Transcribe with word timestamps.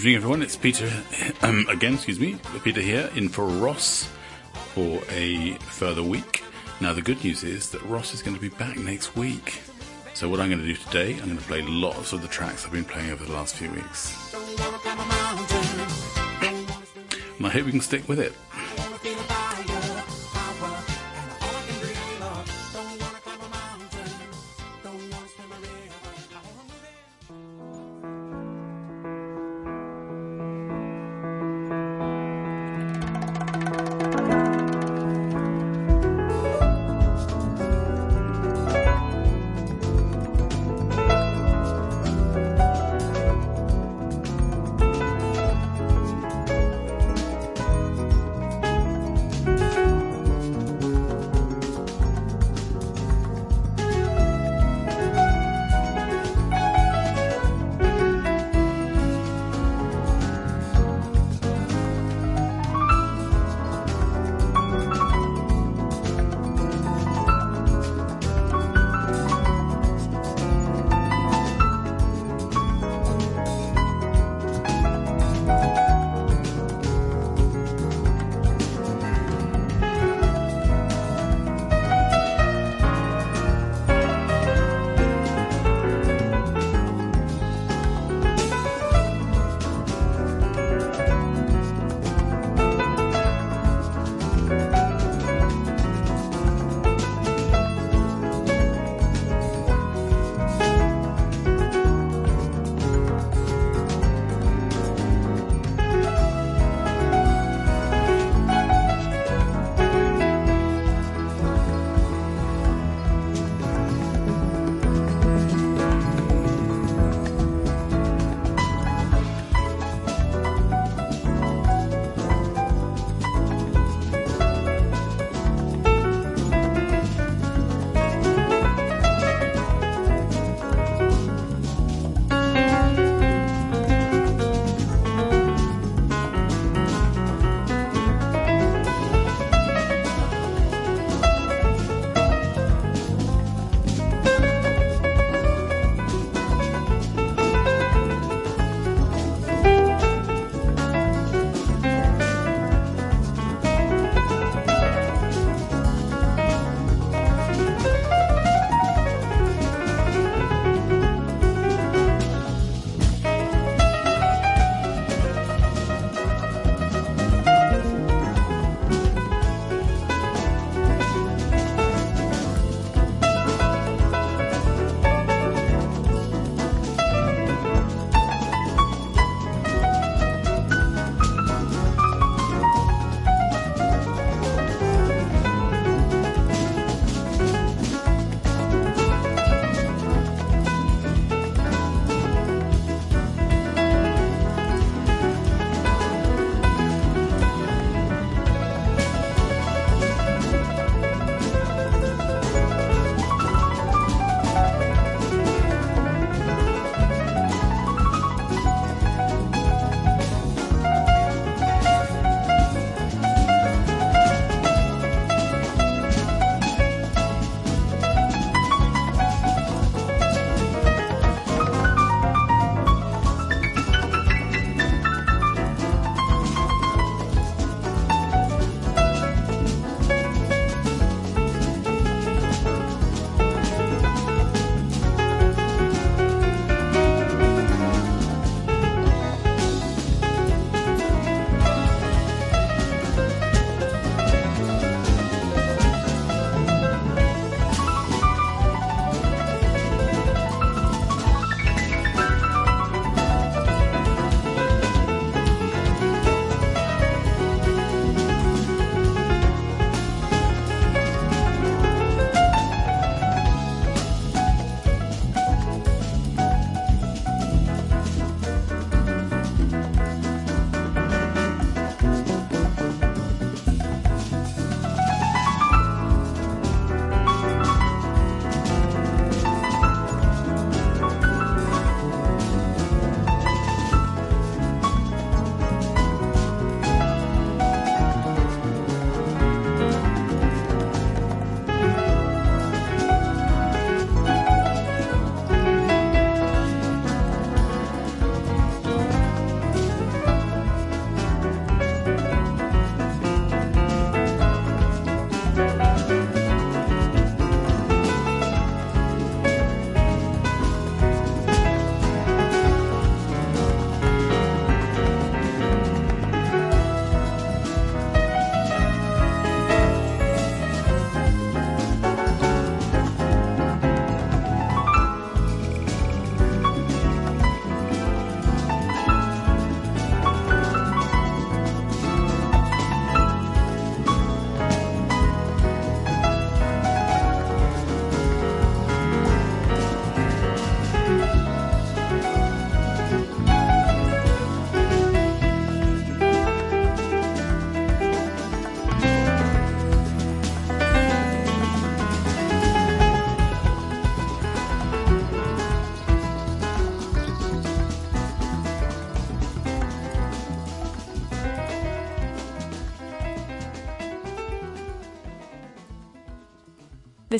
Good 0.00 0.06
evening, 0.06 0.16
everyone. 0.16 0.42
It's 0.42 0.56
Peter 0.56 0.90
um, 1.42 1.66
again. 1.68 1.92
Excuse 1.92 2.18
me, 2.18 2.38
Peter 2.64 2.80
here 2.80 3.10
in 3.16 3.28
for 3.28 3.44
Ross 3.44 4.08
for 4.72 5.02
a 5.10 5.52
further 5.56 6.02
week. 6.02 6.42
Now, 6.80 6.94
the 6.94 7.02
good 7.02 7.22
news 7.22 7.44
is 7.44 7.68
that 7.68 7.82
Ross 7.82 8.14
is 8.14 8.22
going 8.22 8.34
to 8.34 8.40
be 8.40 8.48
back 8.48 8.78
next 8.78 9.14
week. 9.14 9.60
So, 10.14 10.26
what 10.26 10.40
I'm 10.40 10.48
going 10.48 10.62
to 10.62 10.66
do 10.66 10.74
today, 10.74 11.18
I'm 11.20 11.26
going 11.26 11.36
to 11.36 11.44
play 11.44 11.60
lots 11.60 12.14
of 12.14 12.22
the 12.22 12.28
tracks 12.28 12.64
I've 12.64 12.72
been 12.72 12.86
playing 12.86 13.10
over 13.10 13.26
the 13.26 13.32
last 13.34 13.56
few 13.56 13.70
weeks, 13.72 14.34
and 17.36 17.46
I 17.46 17.50
hope 17.50 17.66
we 17.66 17.70
can 17.70 17.82
stick 17.82 18.08
with 18.08 18.20
it. 18.20 18.32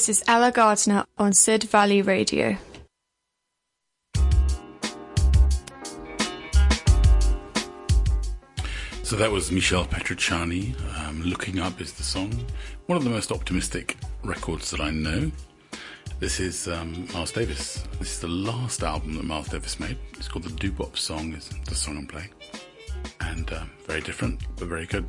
This 0.01 0.21
is 0.21 0.25
Ella 0.27 0.51
Gardner 0.51 1.05
on 1.19 1.35
Sid 1.35 1.65
Valley 1.65 2.01
Radio. 2.01 2.57
So 9.03 9.17
that 9.17 9.31
was 9.31 9.53
Michel 9.53 9.85
Petrucciani. 9.85 10.75
Um, 11.01 11.21
Looking 11.21 11.59
Up 11.59 11.83
is 11.83 11.93
the 11.93 12.03
song. 12.03 12.33
One 12.87 12.97
of 12.97 13.05
the 13.05 13.11
most 13.11 13.31
optimistic 13.31 13.99
records 14.25 14.71
that 14.71 14.81
I 14.81 14.89
know. 14.89 15.31
This 16.19 16.41
is 16.41 16.67
um, 16.67 17.07
Miles 17.13 17.33
Davis. 17.33 17.85
This 17.99 18.13
is 18.13 18.21
the 18.21 18.29
last 18.29 18.83
album 18.83 19.17
that 19.17 19.25
Miles 19.25 19.49
Davis 19.49 19.79
made. 19.79 19.99
It's 20.15 20.29
called 20.29 20.45
the 20.45 20.57
Doo-Bop 20.57 20.97
Song, 20.97 21.35
is 21.35 21.51
the 21.67 21.75
song 21.75 21.99
I'm 21.99 22.07
playing. 22.07 22.31
And 23.21 23.53
uh, 23.53 23.65
very 23.87 24.01
different, 24.01 24.41
but 24.57 24.67
very 24.67 24.87
good. 24.87 25.05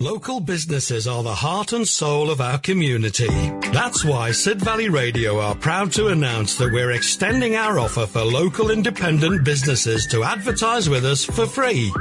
Local 0.01 0.39
businesses 0.39 1.07
are 1.07 1.23
the 1.23 1.35
heart 1.35 1.73
and 1.73 1.85
soul 1.85 2.31
of 2.31 2.39
our 2.39 2.57
community. 2.57 3.27
That's 3.73 4.05
why 4.05 4.31
Sid 4.31 4.61
Valley 4.61 4.87
Radio 4.87 5.41
are 5.41 5.55
proud 5.55 5.91
to 5.93 6.07
announce 6.07 6.55
that 6.55 6.71
we're 6.71 6.91
extending 6.91 7.57
our 7.57 7.79
offer 7.79 8.05
for 8.05 8.21
local 8.21 8.71
independent 8.71 9.43
businesses 9.43 10.07
to 10.07 10.23
advertise 10.23 10.87
with 10.87 11.05
us 11.05 11.25
for 11.25 11.45
free. 11.45 11.91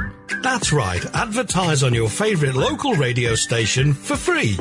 That's 0.41 0.71
right, 0.71 1.05
advertise 1.13 1.83
on 1.83 1.93
your 1.93 2.07
favorite 2.07 2.55
local 2.55 2.93
radio 2.93 3.35
station 3.35 3.93
for 3.93 4.15
free. 4.15 4.57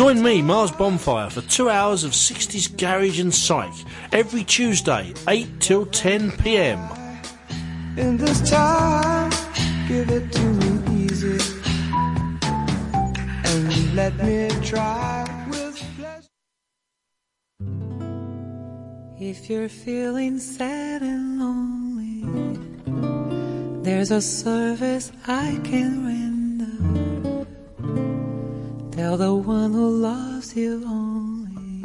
Join 0.00 0.22
me, 0.22 0.40
Mars 0.40 0.70
Bonfire, 0.70 1.28
for 1.28 1.42
two 1.42 1.68
hours 1.68 2.04
of 2.04 2.12
60s 2.12 2.74
garage 2.78 3.20
and 3.20 3.34
psych 3.34 3.74
every 4.12 4.44
Tuesday, 4.44 5.12
8 5.28 5.60
till 5.60 5.84
10 5.84 6.32
pm. 6.38 6.80
In 7.98 8.16
this 8.16 8.40
time, 8.48 9.30
give 9.88 10.08
it 10.08 10.32
to 10.32 10.40
me 10.40 11.04
easy. 11.04 11.38
And 13.44 13.94
let 13.94 14.16
me 14.24 14.48
try. 14.62 15.26
If 19.20 19.50
you're 19.50 19.68
feeling 19.68 20.38
sad 20.38 21.02
and 21.02 21.38
lonely, 21.38 22.24
there's 23.82 24.10
a 24.10 24.22
service 24.22 25.12
I 25.26 25.60
can 25.62 26.06
render. 26.06 26.29
Tell 29.00 29.16
the 29.16 29.34
one 29.34 29.72
who 29.72 29.88
loves 29.88 30.54
you 30.54 30.84
only. 30.86 31.80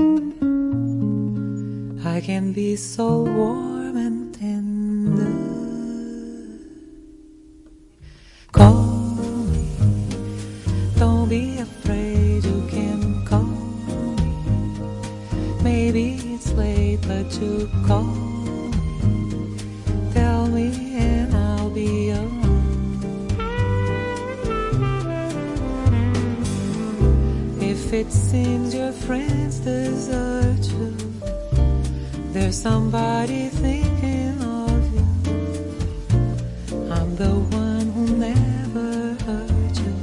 I 2.03 2.19
can 2.19 2.51
be 2.51 2.75
so 2.75 3.23
warm 3.23 3.95
and 3.95 4.35
tender. 4.35 5.31
Call 8.51 9.15
me, 9.47 9.65
don't 10.97 11.29
be 11.29 11.59
afraid, 11.59 12.43
you 12.43 12.67
can 12.69 13.25
call 13.25 13.43
me. 13.87 14.17
Maybe 15.63 16.19
it's 16.33 16.51
late, 16.51 16.99
but 17.07 17.31
you 17.39 17.69
call 17.87 18.34
it 27.95 28.11
seems 28.11 28.75
your 28.75 28.91
friends 28.91 29.59
desert 29.59 30.63
you, 30.73 30.93
there's 32.33 32.61
somebody 32.61 33.47
thinking 33.47 34.37
of 34.41 34.93
you. 34.95 35.07
I'm 36.91 37.15
the 37.15 37.35
one 37.63 37.87
who 37.95 38.05
never 38.17 39.13
hurt 39.23 39.75
you. 39.85 39.95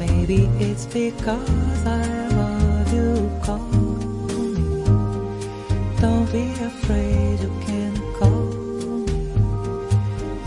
Maybe 0.00 0.48
it's 0.58 0.86
because 0.86 1.86
I 1.86 2.26
love 2.40 2.92
you. 2.92 3.30
Call 3.44 3.68
me. 4.26 4.84
Don't 6.00 6.28
be 6.32 6.50
afraid, 6.70 7.38
you 7.38 7.52
can 7.66 7.94
call 8.18 8.46
me. 9.06 9.22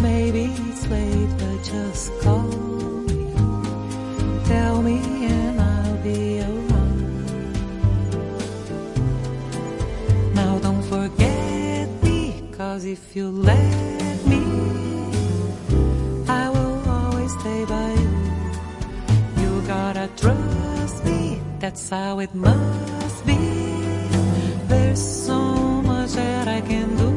Maybe 0.01 0.43
it's 0.67 0.85
late, 0.89 1.33
but 1.39 1.63
just 1.63 2.11
call 2.19 2.49
me. 3.07 3.33
Tell 4.43 4.81
me 4.81 5.21
be. 6.03 6.41
Now 10.33 10.59
don't 10.59 10.83
forget 10.83 11.87
me, 12.03 12.43
cause 12.51 12.85
if 12.85 13.15
you 13.15 13.29
let 13.29 14.17
me, 14.25 14.43
I 16.27 16.49
will 16.49 16.89
always 16.89 17.31
stay 17.39 17.65
by 17.65 17.91
you. 18.03 18.13
You 19.41 19.61
gotta 19.67 20.09
trust 20.17 21.05
me, 21.05 21.39
that's 21.59 21.89
how 21.89 22.19
it 22.19 22.33
must 22.33 23.25
be. 23.25 23.37
There's 24.67 25.01
so 25.25 25.39
much 25.81 26.11
that 26.13 26.47
I 26.47 26.61
can 26.61 26.89
do. 26.97 27.09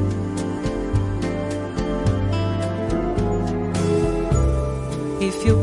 If 5.21 5.47
you 5.47 5.57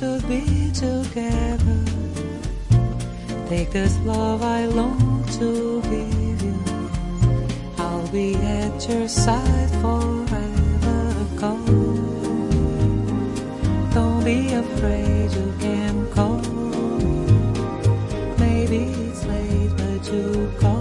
should 0.00 0.26
be 0.26 0.70
together. 0.72 1.84
Take 3.50 3.70
this 3.70 3.98
love 3.98 4.42
I 4.42 4.64
long 4.64 5.22
to 5.38 5.82
give 5.82 6.42
you. 6.42 6.58
I'll 7.76 8.08
be 8.08 8.34
at 8.36 8.88
your 8.88 9.06
side 9.08 9.70
forever. 9.82 11.00
Call. 11.36 11.58
Don't 13.92 14.24
be 14.24 14.54
afraid, 14.54 15.32
you 15.32 15.52
can 15.60 16.10
call 16.12 16.38
me. 16.38 17.26
Maybe 18.38 18.80
it's 19.04 19.22
late, 19.26 19.72
but 19.76 20.02
you 20.10 20.50
call 20.58 20.79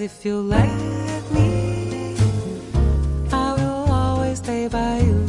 if 0.00 0.24
you 0.24 0.40
let 0.40 0.68
me, 1.32 2.16
I 3.32 3.54
will 3.54 3.92
always 3.92 4.38
stay 4.38 4.66
by 4.68 4.98
you. 5.00 5.26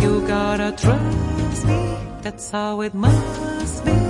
You 0.00 0.26
gotta 0.26 0.72
trust 0.72 1.66
me, 1.66 1.96
That's 2.22 2.50
how 2.50 2.80
it 2.80 2.94
must 2.94 3.84
be. 3.84 4.01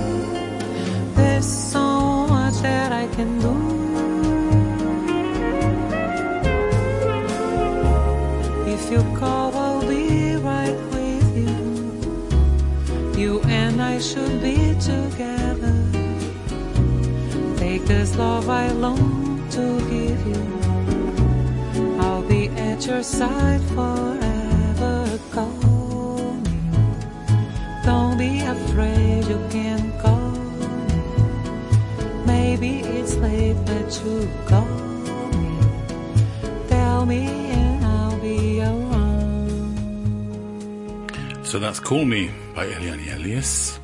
By 42.53 42.67
Eliane 42.67 43.15
Elias. 43.15 43.79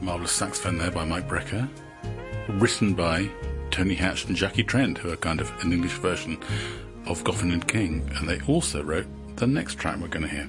Marvelous 0.00 0.32
saxophone 0.32 0.78
there 0.78 0.90
by 0.90 1.04
Mike 1.04 1.28
Brecker. 1.28 1.68
Written 2.48 2.94
by 2.94 3.30
Tony 3.70 3.94
Hatch 3.94 4.26
and 4.26 4.36
Jackie 4.36 4.64
Trent, 4.64 4.98
who 4.98 5.10
are 5.10 5.16
kind 5.16 5.40
of 5.40 5.50
an 5.62 5.72
English 5.72 5.94
version 5.94 6.38
of 7.06 7.24
Goffin 7.24 7.52
and 7.52 7.66
King. 7.66 8.08
And 8.16 8.28
they 8.28 8.40
also 8.46 8.82
wrote 8.82 9.06
the 9.36 9.46
next 9.46 9.76
track 9.76 9.98
we're 9.98 10.08
going 10.08 10.28
to 10.28 10.28
hear. 10.28 10.48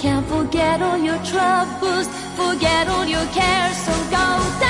Can't 0.00 0.26
forget 0.28 0.80
all 0.80 0.96
your 0.96 1.18
troubles, 1.24 2.08
forget 2.34 2.88
all 2.88 3.04
your 3.04 3.26
cares. 3.34 3.76
So 3.76 3.92
go 4.04 4.16
downtown. 4.58 4.69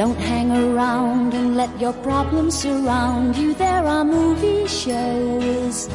Don't 0.00 0.18
hang 0.18 0.50
around 0.50 1.34
and 1.34 1.58
let 1.58 1.78
your 1.78 1.92
problems 1.92 2.54
surround 2.62 3.36
you. 3.36 3.52
There 3.52 3.84
are 3.84 4.02
movie 4.02 4.66
shows 4.66 5.90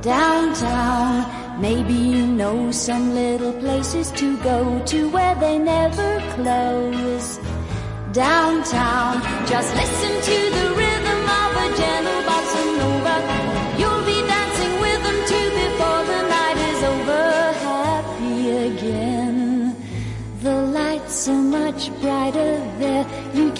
downtown. 0.00 1.60
Maybe 1.60 1.92
you 1.92 2.24
know 2.24 2.70
some 2.70 3.16
little 3.16 3.52
places 3.54 4.12
to 4.12 4.36
go 4.44 4.80
to 4.86 5.08
where 5.08 5.34
they 5.34 5.58
never 5.58 6.20
close. 6.34 7.40
Downtown, 8.12 9.20
just 9.48 9.74
listen 9.74 10.12
to 10.30 10.38
the 10.58 10.66
rhythm 10.80 11.11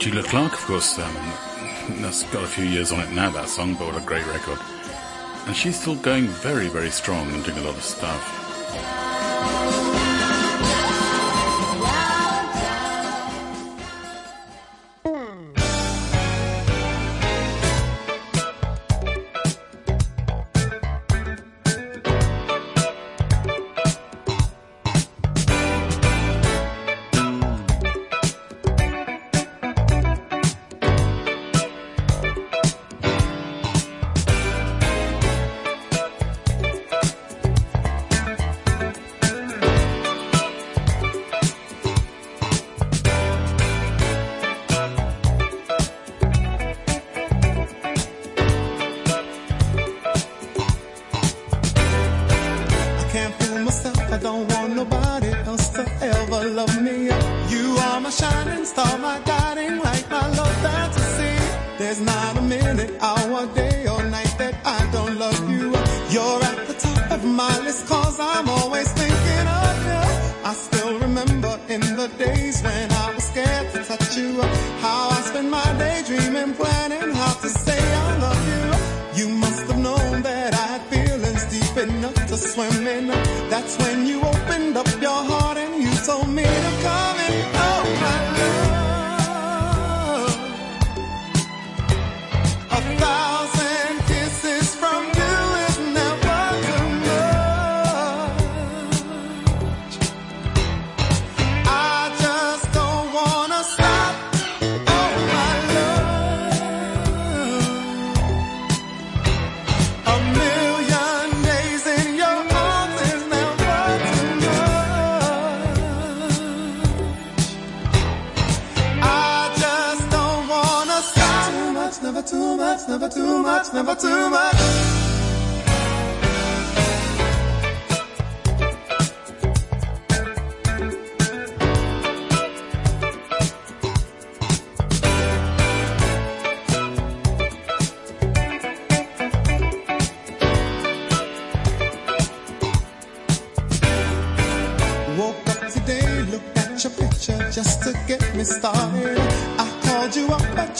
Petula 0.00 0.24
Clark, 0.24 0.54
of 0.54 0.60
course. 0.60 0.98
Um, 0.98 1.14
that's 2.00 2.22
got 2.32 2.42
a 2.42 2.46
few 2.46 2.64
years 2.64 2.90
on 2.90 3.00
it 3.00 3.12
now, 3.12 3.28
that 3.32 3.50
song, 3.50 3.74
but 3.74 3.92
what 3.92 4.02
a 4.02 4.06
great 4.06 4.26
record. 4.28 4.58
And 5.46 5.54
she's 5.54 5.78
still 5.78 5.96
going 5.96 6.26
very, 6.26 6.68
very 6.68 6.88
strong 6.88 7.30
and 7.34 7.44
doing 7.44 7.58
a 7.58 7.60
lot 7.60 7.76
of 7.76 7.82
stuff. 7.82 8.39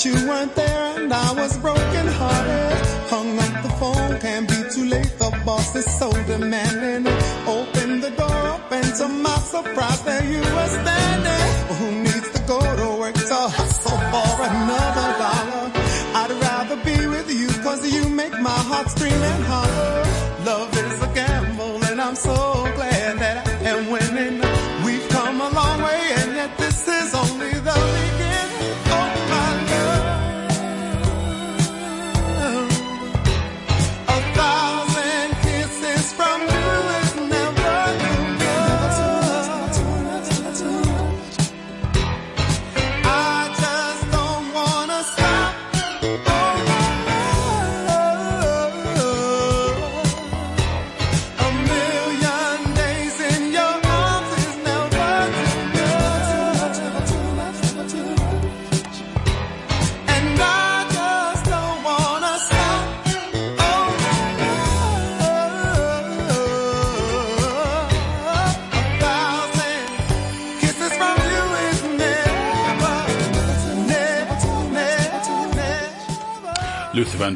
You 0.05 0.15
weren't 0.27 0.55
there, 0.55 0.99
and 0.99 1.13
I 1.13 1.33
was 1.33 1.59
broken 1.59 2.07
hearted. 2.07 2.87
Hung 3.13 3.39
up 3.39 3.63
the 3.63 3.69
phone, 3.81 4.21
can't 4.21 4.49
be 4.49 4.61
too 4.75 4.87
late. 4.87 5.13
The 5.19 5.31
boss 5.45 5.75
is 5.77 5.89
so 5.99 6.11
demanding. 6.25 7.07
Open 7.47 8.01
the 8.01 8.11
door 8.11 8.41
up, 8.55 8.73
and 8.73 8.95
to 8.99 9.09
my 9.09 9.39
surprise, 9.55 10.03
there 10.03 10.25
you 10.25 10.41
were 10.41 10.71
standing. 10.81 11.77
Who 11.79 11.89
needs 12.03 12.31
to 12.31 12.41
go 12.47 12.61
to 12.61 13.01
work 13.01 13.15
to 13.15 13.41
hustle 13.59 14.01
for 14.13 14.33
another 14.51 15.09
dollar? 15.23 15.67
I'd 16.21 16.33
rather 16.49 16.77
be 16.85 17.07
with 17.07 17.31
you, 17.41 17.49
cause 17.63 17.81
you 17.93 18.09
make 18.09 18.33
my 18.41 18.61
heart 18.71 18.89
scream 18.89 19.21
and 19.33 19.45
holler. 19.45 20.05
Love 20.45 20.73
is 20.77 21.03
a 21.03 21.11
gamble, 21.15 21.85
and 21.85 22.01
I'm 22.01 22.17
so 22.17 22.35
glad 22.75 22.80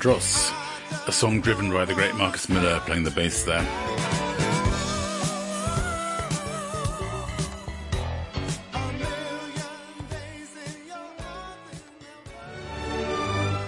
never. 0.04 0.14
Luther 0.14 0.20
Vandross, 0.20 1.08
a 1.08 1.12
song 1.12 1.40
driven 1.40 1.72
by 1.72 1.84
the 1.84 1.94
great 1.94 2.14
Marcus 2.14 2.48
Miller 2.48 2.80
playing 2.80 3.04
the 3.04 3.10
bass 3.10 3.44
there. 3.44 3.64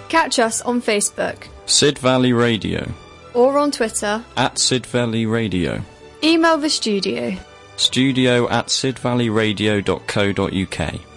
Catch 0.08 0.38
us 0.38 0.62
on 0.62 0.80
Facebook 0.80 1.48
Sid 1.66 1.98
Valley 1.98 2.32
Radio. 2.32 2.90
or 3.34 3.58
on 3.58 3.70
Twitter. 3.70 4.24
At 4.36 4.58
Sid 4.58 4.86
Valley 4.86 5.26
Radio. 5.26 5.82
Email 6.22 6.56
the 6.58 6.70
studio. 6.70 7.36
Studio 7.76 8.48
at 8.48 8.68
sidvalleyradio.co.uk. 8.68 11.15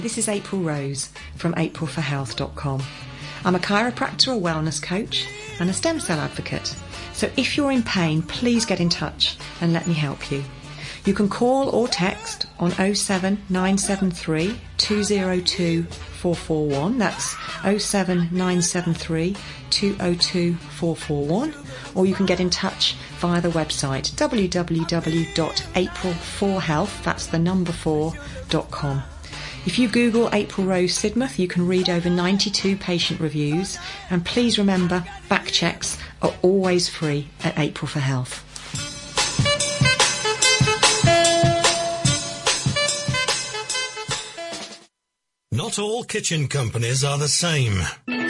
This 0.00 0.18
is 0.18 0.28
April 0.28 0.60
Rose 0.60 1.10
from 1.36 1.54
aprilforhealth.com. 1.54 2.82
I'm 3.44 3.54
a 3.54 3.60
chiropractor, 3.60 4.36
a 4.36 4.40
wellness 4.40 4.82
coach, 4.82 5.28
and 5.60 5.70
a 5.70 5.72
stem 5.72 6.00
cell 6.00 6.18
advocate. 6.18 6.74
So 7.12 7.30
if 7.36 7.56
you're 7.56 7.70
in 7.70 7.82
pain, 7.82 8.22
please 8.22 8.66
get 8.66 8.80
in 8.80 8.88
touch 8.88 9.36
and 9.60 9.72
let 9.72 9.86
me 9.86 9.94
help 9.94 10.30
you. 10.30 10.44
You 11.04 11.14
can 11.14 11.28
call 11.28 11.68
or 11.68 11.86
text 11.86 12.46
on 12.58 12.72
07973 12.72 14.58
202 14.76 15.84
441. 15.84 16.98
That's 16.98 17.36
07973 17.62 19.36
202 19.70 20.54
441. 20.54 21.54
Or 21.94 22.06
you 22.06 22.14
can 22.14 22.26
get 22.26 22.40
in 22.40 22.50
touch 22.50 22.96
via 23.18 23.40
the 23.40 23.50
website 23.50 24.10
www.april4health, 24.16 27.04
that's 27.04 27.26
the 27.26 27.38
number 27.38 27.70
4.com. 27.72 29.02
If 29.66 29.80
you 29.80 29.88
Google 29.88 30.30
April 30.32 30.64
Rose 30.64 30.96
Sidmouth, 30.96 31.40
you 31.40 31.48
can 31.48 31.66
read 31.66 31.90
over 31.90 32.08
92 32.08 32.76
patient 32.76 33.18
reviews. 33.18 33.76
And 34.08 34.24
please 34.24 34.58
remember, 34.58 35.04
back 35.28 35.46
checks 35.46 35.98
are 36.22 36.32
always 36.40 36.88
free 36.88 37.30
at 37.42 37.58
April 37.58 37.88
for 37.88 37.98
Health. 37.98 38.45
Not 45.52 45.78
all 45.78 46.02
kitchen 46.02 46.48
companies 46.48 47.04
are 47.04 47.18
the 47.18 47.28
same. 47.28 47.80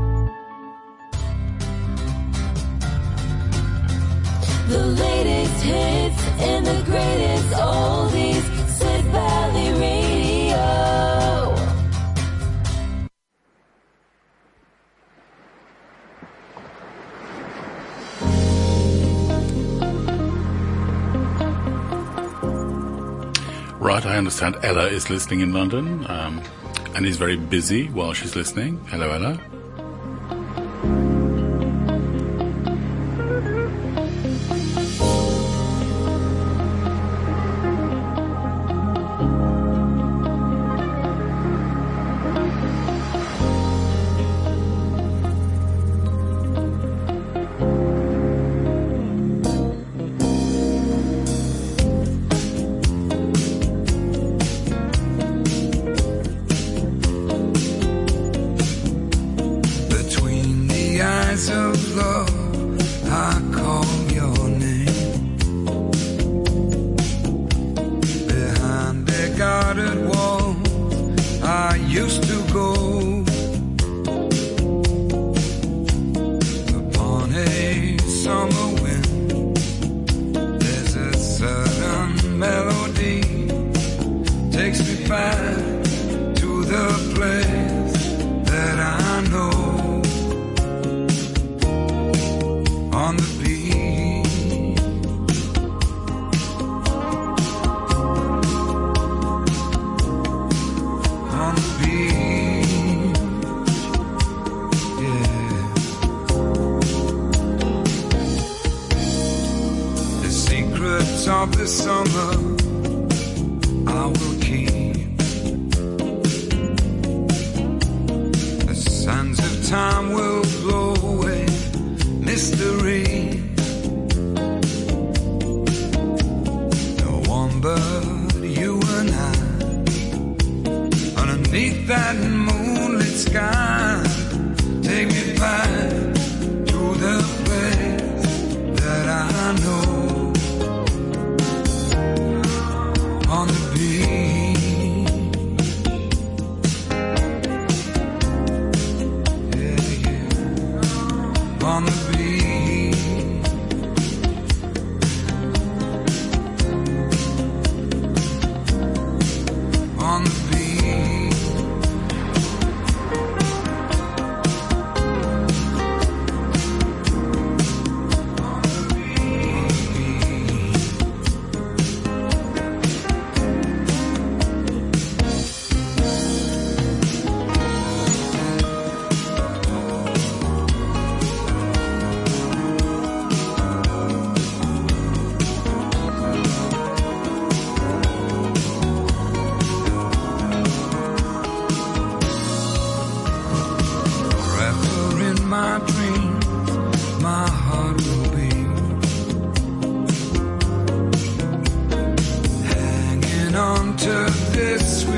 The 5.61 5.73
latest 5.73 6.21
hits 6.41 6.69
the 6.69 6.83
greatest 6.85 7.55
oldies. 7.55 8.59
Valley 9.11 9.73
Radio. 9.73 10.57
Right, 23.79 24.05
I 24.05 24.17
understand 24.17 24.57
Ella 24.63 24.87
is 24.89 25.09
listening 25.09 25.41
in 25.41 25.53
London 25.53 26.05
um, 26.09 26.43
and 26.95 27.07
is 27.07 27.17
very 27.17 27.37
busy 27.37 27.87
while 27.89 28.13
she's 28.13 28.37
listening. 28.37 28.85
Hello, 28.91 29.11
Ella. 29.11 29.58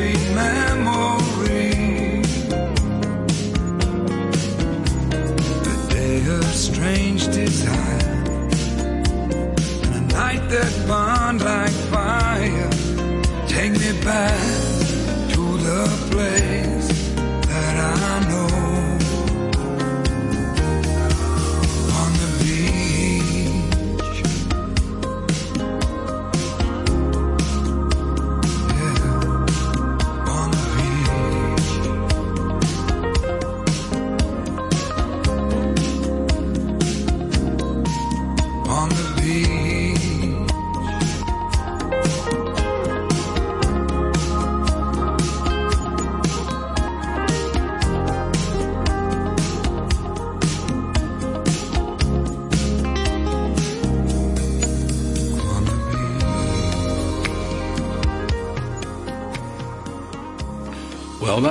Sweet 0.00 0.34
memory. 0.34 0.99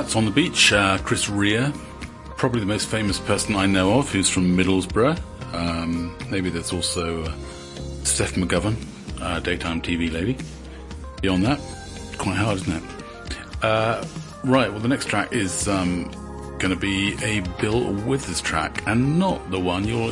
That's 0.09 0.17
on 0.17 0.25
the 0.25 0.31
beach. 0.31 0.73
Uh, 0.73 0.97
Chris 1.03 1.29
Rea, 1.29 1.71
probably 2.35 2.61
the 2.61 2.65
most 2.65 2.87
famous 2.87 3.19
person 3.19 3.55
I 3.55 3.67
know 3.67 3.99
of, 3.99 4.11
who's 4.11 4.27
from 4.27 4.57
Middlesbrough. 4.57 5.21
Um, 5.53 6.17
maybe 6.31 6.49
there's 6.49 6.73
also 6.73 7.25
uh, 7.25 7.31
Steph 8.05 8.33
McGovern, 8.33 8.75
uh, 9.21 9.39
daytime 9.39 9.83
TV 9.83 10.11
lady. 10.11 10.35
Beyond 11.21 11.45
that, 11.45 11.59
quite 12.17 12.37
hard, 12.37 12.57
isn't 12.57 12.77
it? 12.77 12.83
Uh, 13.61 14.03
right. 14.43 14.71
Well, 14.71 14.79
the 14.79 14.87
next 14.87 15.09
track 15.09 15.31
is 15.31 15.67
um, 15.67 16.05
going 16.57 16.73
to 16.73 16.75
be 16.75 17.15
a 17.23 17.41
Bill 17.61 17.93
Withers 17.93 18.41
track, 18.41 18.81
and 18.87 19.19
not 19.19 19.51
the 19.51 19.59
one 19.59 19.87
you're 19.87 20.11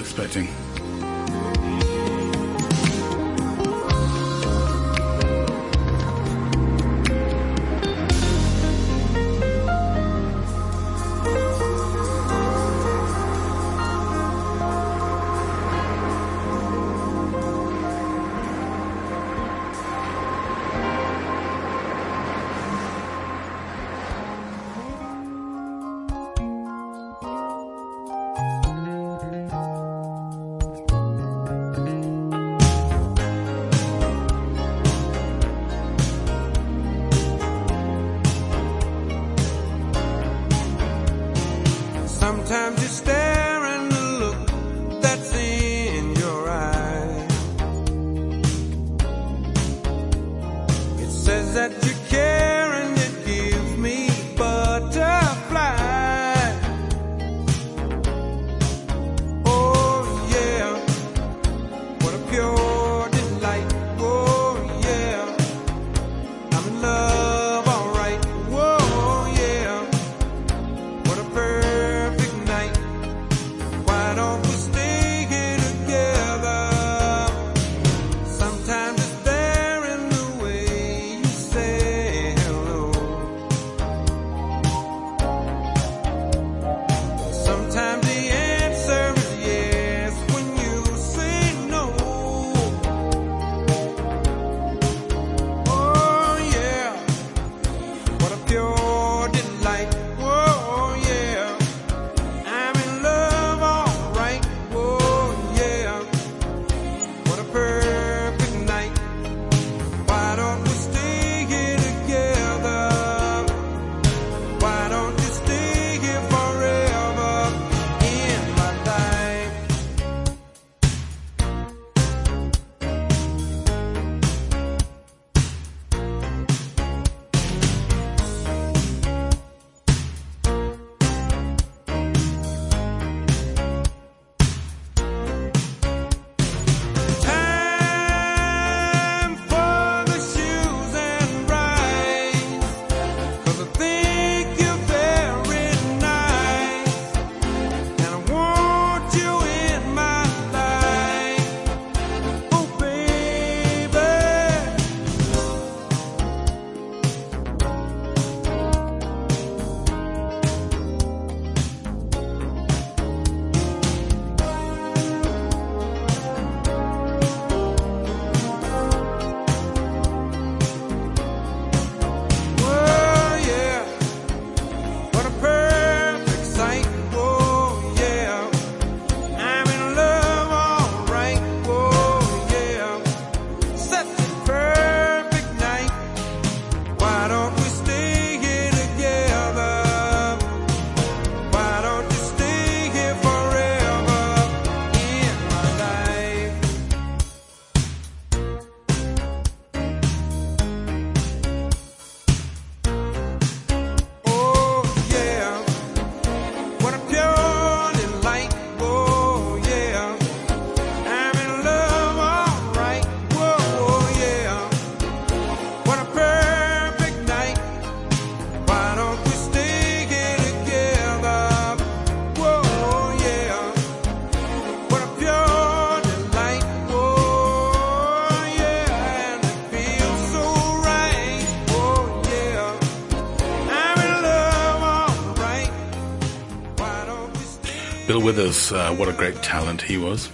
With 238.17 238.39
us, 238.39 238.71
uh, 238.71 238.93
what 238.95 239.07
a 239.07 239.13
great 239.13 239.35
talent 239.41 239.81
he 239.81 239.97
was. 239.97 240.29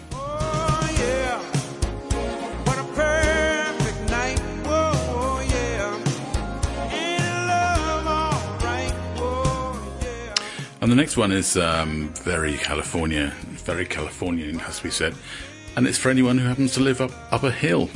And 10.82 10.92
the 10.92 10.96
next 10.96 11.18
one 11.18 11.32
is 11.32 11.56
um, 11.56 12.14
very 12.16 12.58
California, 12.58 13.34
very 13.66 13.86
Californian, 13.86 14.60
has 14.60 14.78
to 14.78 14.84
be 14.84 14.90
said. 14.90 15.14
And 15.76 15.86
it's 15.86 15.98
for 15.98 16.10
anyone 16.10 16.38
who 16.38 16.48
happens 16.48 16.74
to 16.74 16.80
live 16.80 17.00
up, 17.00 17.12
up 17.32 17.44
a 17.44 17.52
hill. 17.52 17.90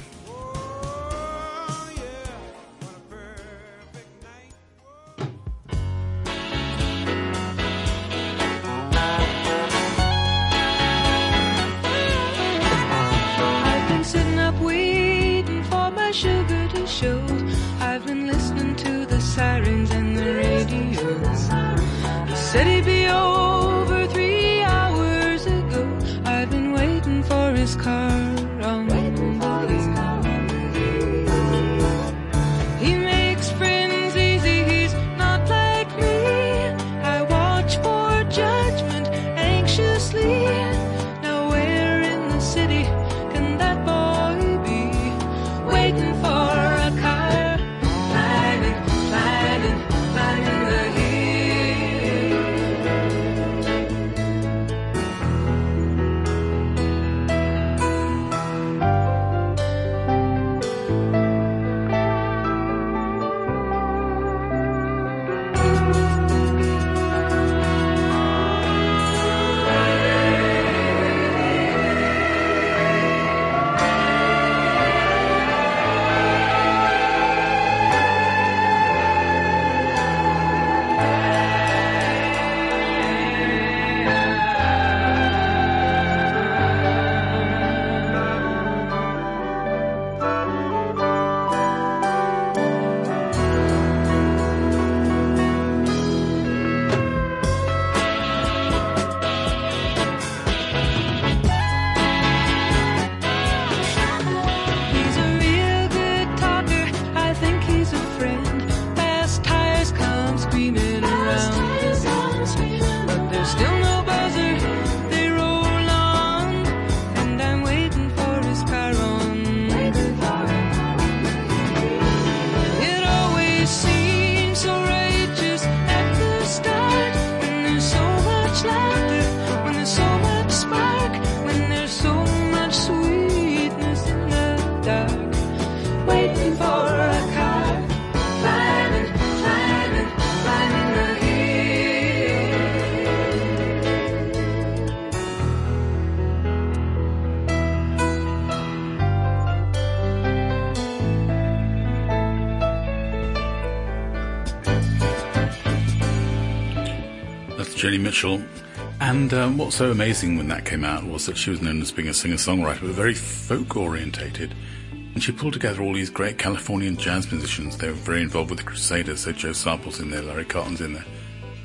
And 159.28 159.34
um, 159.34 159.58
what's 159.58 159.76
so 159.76 159.92
amazing 159.92 160.38
when 160.38 160.48
that 160.48 160.64
came 160.64 160.86
out 160.86 161.04
was 161.04 161.26
that 161.26 161.36
she 161.36 161.50
was 161.50 161.62
known 161.62 161.82
as 161.82 161.92
being 161.92 162.08
a 162.08 162.14
singer-songwriter, 162.14 162.80
but 162.80 162.92
very 162.92 163.14
folk-orientated. 163.14 164.56
And 164.94 165.22
she 165.22 165.34
pulled 165.34 165.52
together 165.52 165.82
all 165.84 165.94
these 165.94 166.10
great 166.10 166.38
Californian 166.38 166.96
jazz 166.96 167.30
musicians. 167.30 167.78
They 167.78 167.90
were 167.90 167.94
very 167.94 168.22
involved 168.22 168.52
with 168.52 168.60
the 168.60 168.64
Crusaders, 168.64 169.20
so 169.20 169.34
Joe 169.34 169.52
Sample's 169.52 170.00
in 170.00 170.12
there, 170.12 170.22
Larry 170.22 170.46
Carlton's 170.46 170.80
in 170.80 170.94
there, 170.94 171.04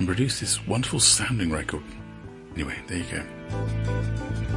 and 0.01 0.09
produced 0.09 0.41
this 0.41 0.67
wonderful 0.67 0.99
sounding 0.99 1.53
record. 1.53 1.85
Anyway, 2.57 2.75
there 2.89 2.99
you 2.99 3.05
go. 3.05 4.52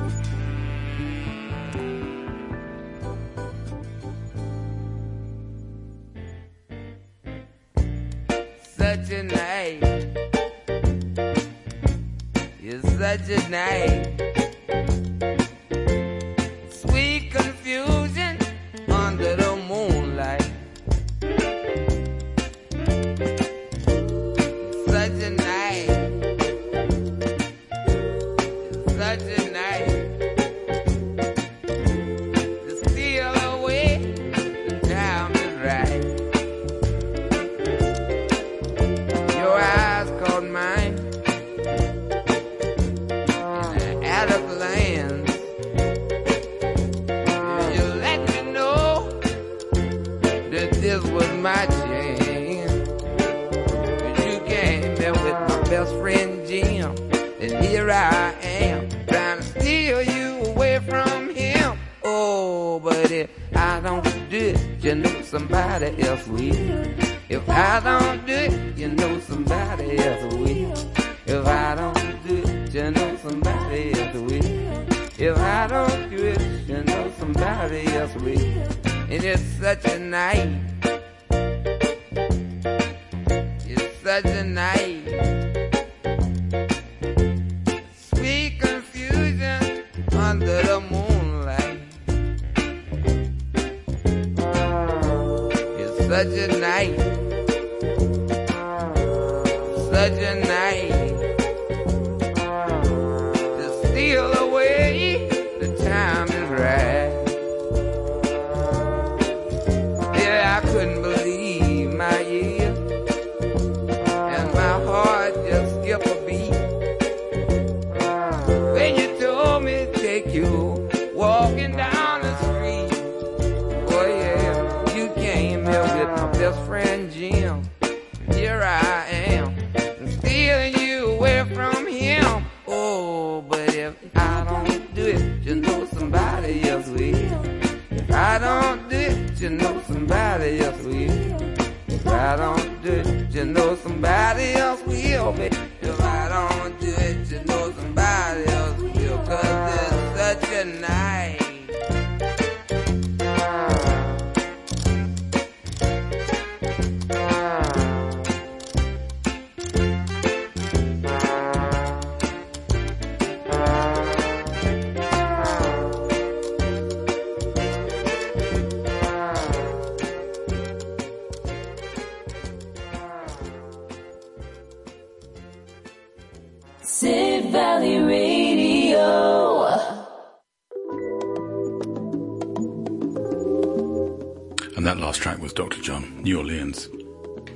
If 141.88 142.08
I 142.08 142.36
don't 142.36 142.84
do 142.84 142.92
it, 142.92 143.32
you 143.34 143.46
know 143.46 143.76
somebody 143.76 144.54
else 144.54 144.82
will 144.84 145.32
be. 145.34 145.50
If 145.82 146.02
I 146.02 146.30
don't 146.30 146.80
do 146.80 146.88
it, 146.88 147.32
you 147.32 147.44
know 147.46 147.72
somebody 147.72 148.46
else 148.48 148.80
will. 148.82 149.18
Cause 149.20 149.74
it's 149.76 150.20
such 150.20 150.52
a 150.54 150.66
night. 150.66 151.45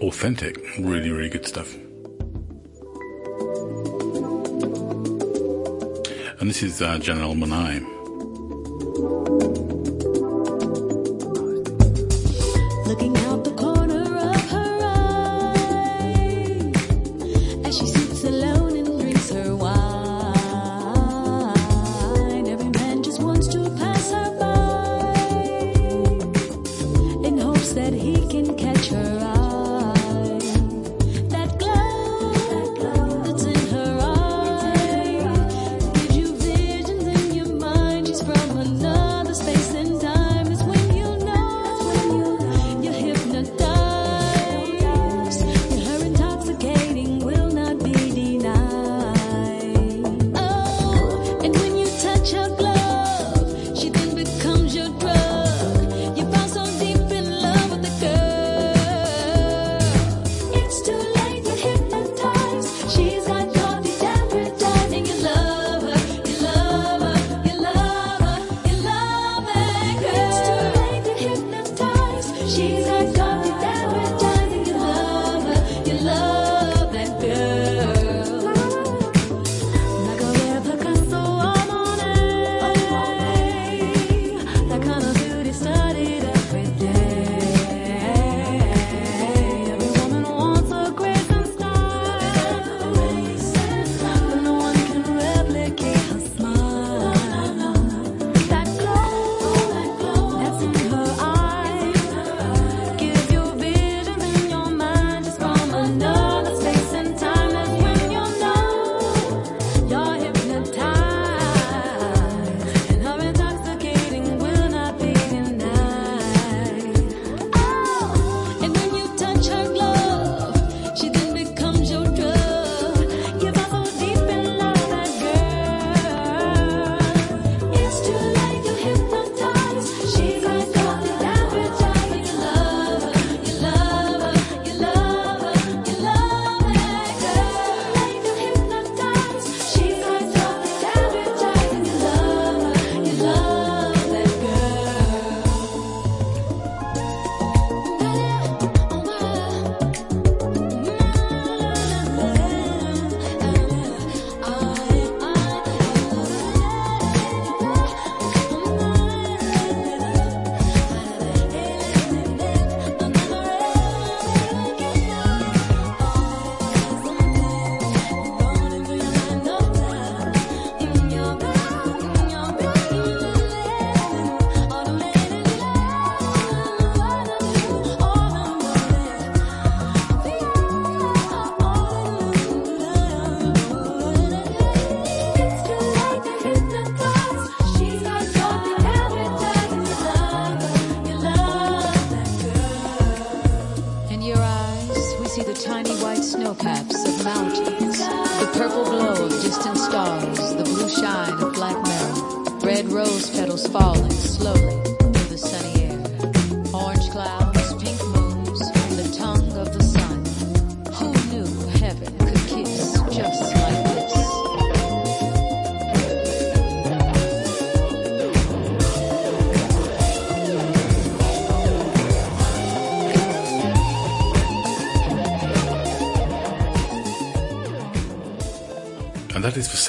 authentic, 0.01 0.57
really, 0.79 1.11
really 1.11 1.29
good 1.29 1.45
stuff. 1.45 1.73
And 6.39 6.49
this 6.49 6.63
is 6.63 6.81
uh, 6.81 6.97
Janelle 6.99 7.35
Monáe. 7.35 7.98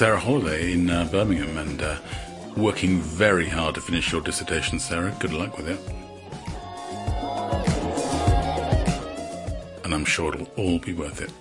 Sarah 0.01 0.19
Holiday 0.19 0.73
in 0.73 0.89
uh, 0.89 1.07
Birmingham 1.11 1.59
and 1.59 1.79
uh, 1.79 1.95
working 2.57 2.97
very 3.01 3.47
hard 3.47 3.75
to 3.75 3.81
finish 3.81 4.11
your 4.11 4.19
dissertation, 4.19 4.79
Sarah. 4.79 5.15
Good 5.19 5.31
luck 5.31 5.55
with 5.57 5.69
it. 5.69 5.79
And 9.83 9.93
I'm 9.93 10.03
sure 10.03 10.33
it'll 10.33 10.47
all 10.57 10.79
be 10.79 10.93
worth 10.93 11.21
it. 11.21 11.31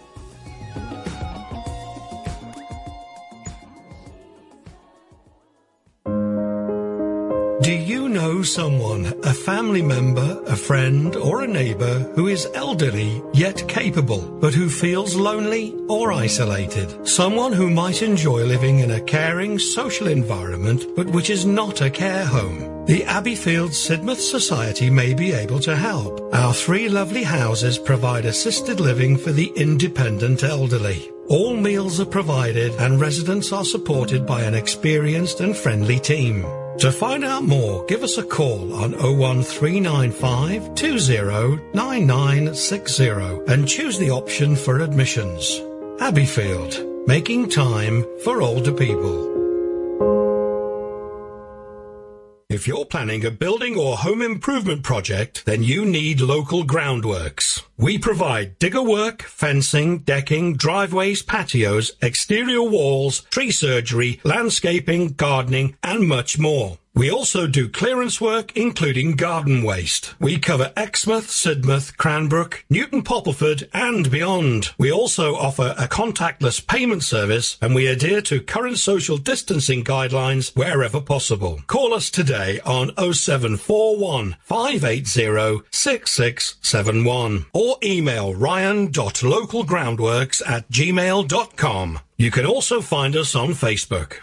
Do 7.63 7.73
you 7.73 8.11
know 8.11 8.43
someone, 8.43 9.07
a 9.25 9.33
family 9.33 9.81
member, 9.81 10.39
a 10.47 10.57
friend, 10.57 11.17
or 11.17 11.41
a 11.41 11.47
neighbour 11.47 12.13
who 12.15 12.29
is 12.29 12.47
elderly 12.53 13.23
yet 13.33 13.67
capable, 13.69 14.21
but 14.39 14.53
who 14.53 14.69
feels 14.69 15.17
lonely? 15.17 15.80
Or 15.91 16.13
isolated? 16.13 17.07
Someone 17.07 17.53
who 17.53 17.69
might 17.69 18.03
enjoy 18.03 18.45
living 18.45 18.79
in 18.79 18.93
a 18.93 19.01
caring 19.01 19.59
social 19.59 20.07
environment, 20.07 20.87
but 20.95 21.09
which 21.09 21.29
is 21.31 21.45
not 21.45 21.81
a 21.81 21.91
care 21.91 22.25
home. 22.25 22.87
The 22.87 23.03
Abbeyfield 23.03 23.71
Sidmouth 23.71 24.21
Society 24.21 24.89
may 24.89 25.15
be 25.15 25.33
able 25.33 25.59
to 25.61 25.77
help. 25.77 26.21
Our 26.33 26.55
three 26.55 26.89
lovely 26.89 27.25
houses 27.25 27.79
provide 27.79 28.25
assisted 28.25 28.81
living 28.81 29.17
for 29.17 29.33
the 29.33 29.53
independent 29.57 30.45
elderly. 30.45 31.11
All 31.29 31.57
meals 31.57 32.01
are 32.01 32.07
provided 32.07 32.73
and 32.81 33.01
residents 33.01 33.53
are 33.53 33.65
supported 33.65 34.27
by 34.27 34.43
an 34.43 34.55
experienced 34.55 35.41
and 35.41 35.57
friendly 35.57 35.99
team. 35.99 36.45
To 36.79 36.91
find 36.91 37.25
out 37.25 37.45
more, 37.45 37.85
give 37.87 38.03
us 38.03 38.17
a 38.17 38.23
call 38.23 38.73
on 38.73 38.95
01395 38.95 40.75
209960 40.75 43.53
and 43.53 43.69
choose 43.69 43.99
the 43.99 44.11
option 44.11 44.57
for 44.57 44.81
admissions. 44.81 45.61
Abbeyfield, 46.01 47.07
making 47.07 47.51
time 47.51 48.07
for 48.25 48.41
older 48.41 48.73
people. 48.73 49.29
If 52.49 52.67
you're 52.67 52.87
planning 52.87 53.27
a 53.27 53.31
building 53.31 53.77
or 53.77 53.99
home 53.99 54.23
improvement 54.23 54.83
project, 54.83 55.45
then 55.45 55.63
you 55.63 55.85
need 55.85 56.23
local 56.23 56.65
groundworks. 56.65 57.63
We 57.77 57.99
provide 57.99 58.59
digger 58.59 58.83
work, 58.83 59.23
fencing, 59.23 59.99
decking, 59.99 60.57
driveways, 60.57 61.23
patios, 61.23 61.93
exterior 62.01 62.63
walls, 62.63 63.21
tree 63.31 63.51
surgery, 63.51 64.21
landscaping, 64.25 65.13
gardening, 65.13 65.77
and 65.83 66.09
much 66.09 66.39
more. 66.39 66.79
We 66.93 67.11
also 67.11 67.47
do 67.47 67.69
clearance 67.69 68.21
work, 68.21 68.57
including 68.57 69.17
garden 69.17 69.63
waste. 69.63 70.15
We 70.19 70.39
cover 70.39 70.73
Exmouth, 70.77 71.29
Sidmouth, 71.29 71.97
Cranbrook, 71.97 72.65
Newton 72.69 73.03
Poppleford, 73.03 73.69
and 73.73 74.11
beyond. 74.11 74.71
We 74.77 74.91
also 74.91 75.37
offer 75.37 75.75
a 75.79 75.87
contactless 75.87 76.67
payment 76.67 77.05
service, 77.05 77.57
and 77.63 77.75
we 77.75 77.87
adhere 77.87 78.23
to 78.23 78.41
current 78.41 78.79
social 78.79 79.19
distancing 79.19 79.85
guidelines 79.85 80.55
wherever 80.57 81.01
possible. 81.01 81.61
Call 81.69 81.95
us 81.95 82.11
today 82.11 82.59
on 82.67 82.89
0741 82.97 84.37
580 84.43 85.63
6671 85.71 87.47
or 87.53 87.77
email 87.85 88.35
ryan.localgroundworks 88.35 90.43
at 90.47 90.69
gmail.com. 90.71 92.01
You 92.17 92.31
can 92.31 92.47
also 92.47 92.81
find 92.81 93.17
us 93.17 93.35
on 93.35 93.51
Facebook. 93.51 94.21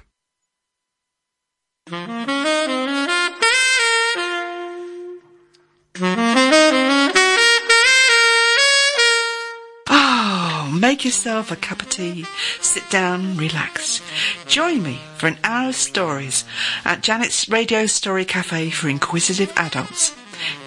Oh, 9.90 10.78
make 10.78 11.06
yourself 11.06 11.50
a 11.50 11.56
cup 11.56 11.82
of 11.82 11.90
tea, 11.90 12.26
sit 12.60 12.90
down, 12.90 13.38
relax. 13.38 14.02
Join 14.48 14.84
me 14.84 15.00
for 15.16 15.28
an 15.28 15.38
hour 15.46 15.70
of 15.70 15.76
stories 15.76 16.44
at 16.84 17.02
Janet's 17.02 17.48
Radio 17.48 17.86
Story 17.86 18.26
Cafe 18.26 18.70
for 18.72 18.90
Inquisitive 18.90 19.54
Adults 19.56 20.14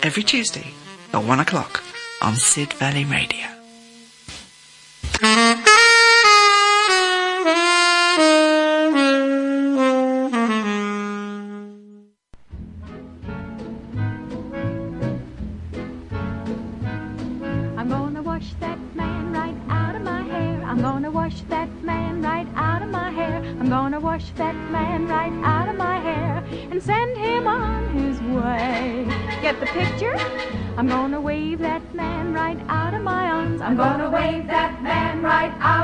every 0.02 0.22
Tuesday 0.22 0.72
at 1.12 1.22
one 1.22 1.40
o'clock 1.40 1.82
on 2.22 2.36
Sid 2.36 2.72
Valley 2.74 3.04
Radio. 3.04 3.59
I'm 30.80 30.88
gonna 30.88 31.20
wave 31.20 31.58
that 31.58 31.94
man 31.94 32.32
right 32.32 32.58
out 32.68 32.94
of 32.94 33.02
my 33.02 33.28
arms. 33.28 33.60
I'm 33.60 33.76
gonna 33.76 34.08
wave 34.08 34.46
that 34.46 34.82
man 34.82 35.20
right 35.20 35.52
out 35.60 35.79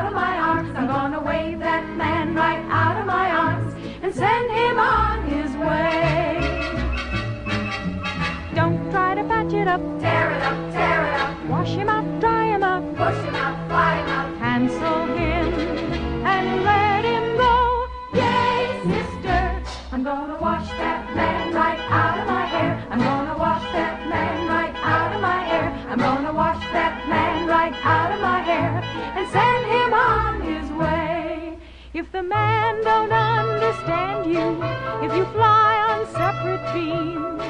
beams, 36.76 37.42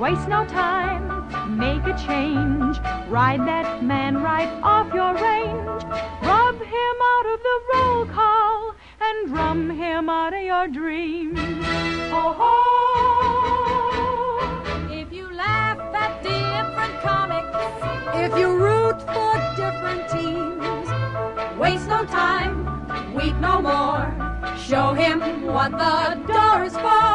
waste 0.00 0.28
no 0.28 0.44
time, 0.46 1.04
make 1.58 1.84
a 1.84 1.96
change, 2.06 2.78
ride 3.08 3.40
that 3.40 3.84
man 3.84 4.22
right 4.22 4.50
off 4.62 4.88
your 4.94 5.12
range, 5.14 5.82
rub 6.22 6.56
him 6.76 6.94
out 7.12 7.26
of 7.34 7.38
the 7.48 7.56
roll 7.72 8.06
call 8.06 8.74
and 9.06 9.28
drum 9.28 9.60
him 9.70 10.08
out 10.08 10.32
of 10.32 10.42
your 10.42 10.66
dreams. 10.68 11.38
Oh 12.18 12.32
ho! 12.40 12.52
If 15.00 15.12
you 15.12 15.26
laugh 15.32 15.78
at 16.04 16.12
different 16.22 16.94
comics, 17.08 17.58
if 18.24 18.32
you 18.38 18.48
root 18.56 18.98
for 19.14 19.34
different 19.62 20.02
teams, 20.16 20.88
waste 21.58 21.88
no 21.88 22.00
time, 22.06 22.54
weep 23.12 23.36
no 23.36 23.60
more. 23.60 24.06
Show 24.56 24.94
him 24.94 25.16
what 25.44 25.72
the 25.72 26.14
door 26.32 26.64
is 26.64 26.76
for. 26.84 27.10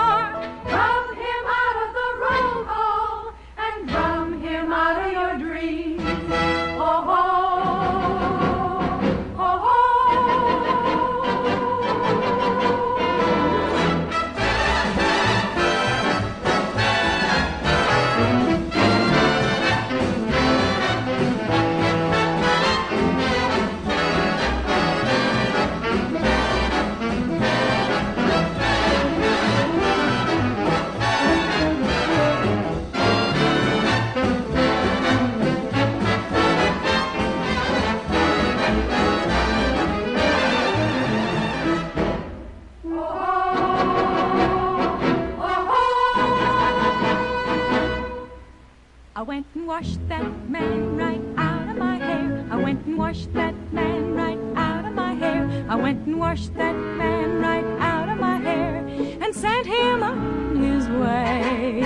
Went 49.25 49.47
and 49.55 49.65
washed 49.65 50.07
that 50.07 50.23
man 50.47 50.95
right 50.97 51.21
out 51.37 51.67
of 51.67 51.77
my 51.77 51.97
hair. 51.97 52.45
I 52.51 52.57
went 52.57 52.85
and 52.85 52.95
washed 52.95 53.33
that 53.33 53.55
man 53.73 54.13
right 54.13 54.37
out 54.55 54.85
of 54.85 54.93
my 54.93 55.13
hair. 55.15 55.65
I 55.67 55.75
went 55.75 56.05
and 56.05 56.19
washed 56.19 56.53
that 56.53 56.75
man 56.75 57.41
right 57.41 57.65
out 57.79 58.07
of 58.07 58.19
my 58.19 58.37
hair 58.37 58.75
and 59.21 59.33
sent 59.33 59.65
him 59.65 60.03
on 60.03 60.61
his 60.61 60.87
way. 60.89 61.81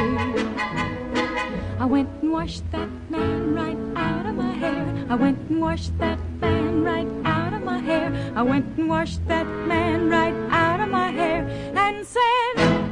I 1.79 1.85
went 1.85 2.09
and 2.21 2.33
washed 2.33 2.69
that 2.71 2.89
man 3.09 3.55
right 3.55 3.77
out 3.95 4.25
of 4.25 4.35
my 4.35 4.51
hair. 4.51 5.05
I 5.09 5.15
went 5.15 5.39
and 5.49 5.61
washed 5.61 5.97
that 5.99 6.19
man 6.41 6.83
right 6.83 7.07
out 7.23 7.53
of 7.53 7.63
my 7.63 7.79
hair. 7.79 8.33
I 8.35 8.41
went 8.41 8.65
and 8.77 8.89
washed 8.89 9.25
that 9.29 9.45
man 9.45 10.09
right 10.09 10.35
out 10.51 10.81
of 10.81 10.89
my 10.89 11.09
hair 11.09 11.47
and 11.73 12.05
sent 12.05 12.88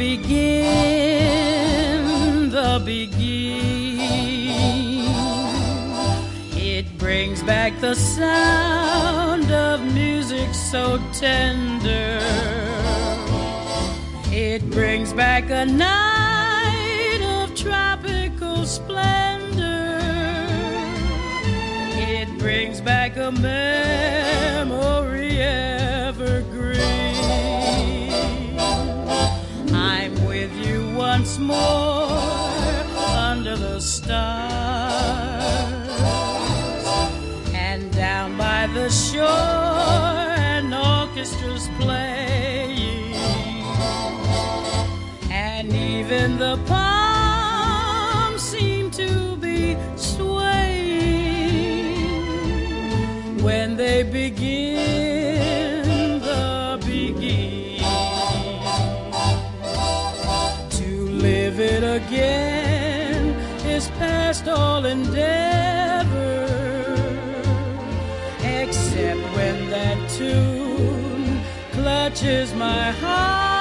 begin 0.00 0.64
the 2.48 2.80
begin, 2.86 4.00
it 6.56 6.86
brings 6.96 7.42
back 7.42 7.78
the 7.80 7.94
sound 7.94 9.50
of 9.50 9.84
music 9.92 10.54
so 10.54 10.98
tender. 11.12 12.18
It 14.32 14.70
brings 14.70 15.12
back 15.12 15.50
a 15.50 15.66
night 15.66 17.20
of 17.22 17.54
tropical 17.54 18.64
splendor. 18.64 19.98
It 21.92 22.38
brings 22.38 22.80
back 22.80 23.18
a 23.18 23.30
memory 23.30 25.42
once 31.20 31.38
more 31.38 32.16
under 33.28 33.54
the 33.54 33.78
stars. 33.78 34.10
And 37.52 37.92
down 37.92 38.38
by 38.38 38.66
the 38.72 38.88
shore 38.88 39.26
an 40.56 40.72
orchestra's 40.72 41.68
playing. 41.78 43.14
And 45.30 45.70
even 45.74 46.38
the 46.38 46.56
palms 46.66 48.40
seem 48.40 48.90
to 48.92 49.36
be 49.36 49.76
swaying. 49.96 50.80
When 53.42 53.76
they 53.76 54.04
begin 54.04 54.69
again 61.96 63.34
is 63.66 63.88
past 63.98 64.46
all 64.48 64.84
endeavor. 64.84 66.46
Except 68.42 69.20
when 69.36 69.70
that 69.70 69.98
tune 70.10 71.40
clutches 71.72 72.54
my 72.54 72.90
heart 73.02 73.59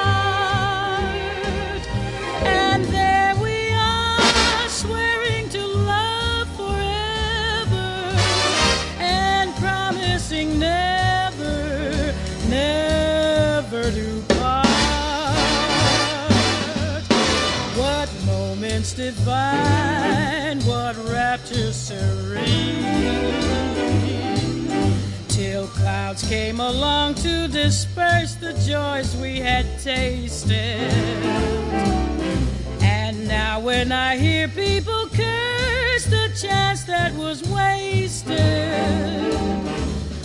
serene 21.90 22.86
till 25.28 25.66
clouds 25.70 26.22
came 26.30 26.60
along 26.60 27.16
to 27.16 27.48
disperse 27.48 28.36
the 28.36 28.54
joys 28.68 29.16
we 29.18 29.40
had 29.40 29.66
tasted. 29.80 30.94
And 32.80 33.28
now, 33.28 33.60
when 33.60 33.92
I 33.92 34.18
hear 34.18 34.48
people 34.50 35.08
curse 35.08 36.06
the 36.06 36.30
chance 36.40 36.84
that 36.84 37.12
was 37.16 37.42
wasted, 37.50 38.30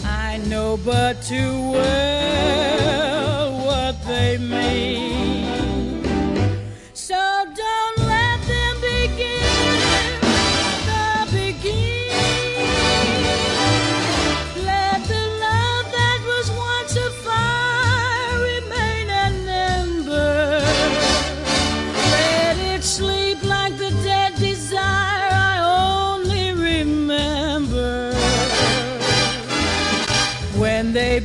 I 0.04 0.36
know 0.50 0.76
but 0.84 1.22
too 1.22 1.70
well 1.72 3.64
what 3.64 4.04
they 4.04 4.36
mean. 4.36 5.33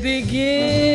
Begin 0.01 0.88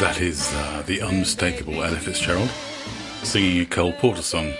That 0.00 0.22
is 0.22 0.50
uh, 0.54 0.82
the 0.86 1.02
unmistakable 1.02 1.84
Ella 1.84 1.98
Fitzgerald 1.98 2.48
singing 3.22 3.60
a 3.60 3.66
Cole 3.66 3.92
Porter 3.92 4.22
song. 4.22 4.54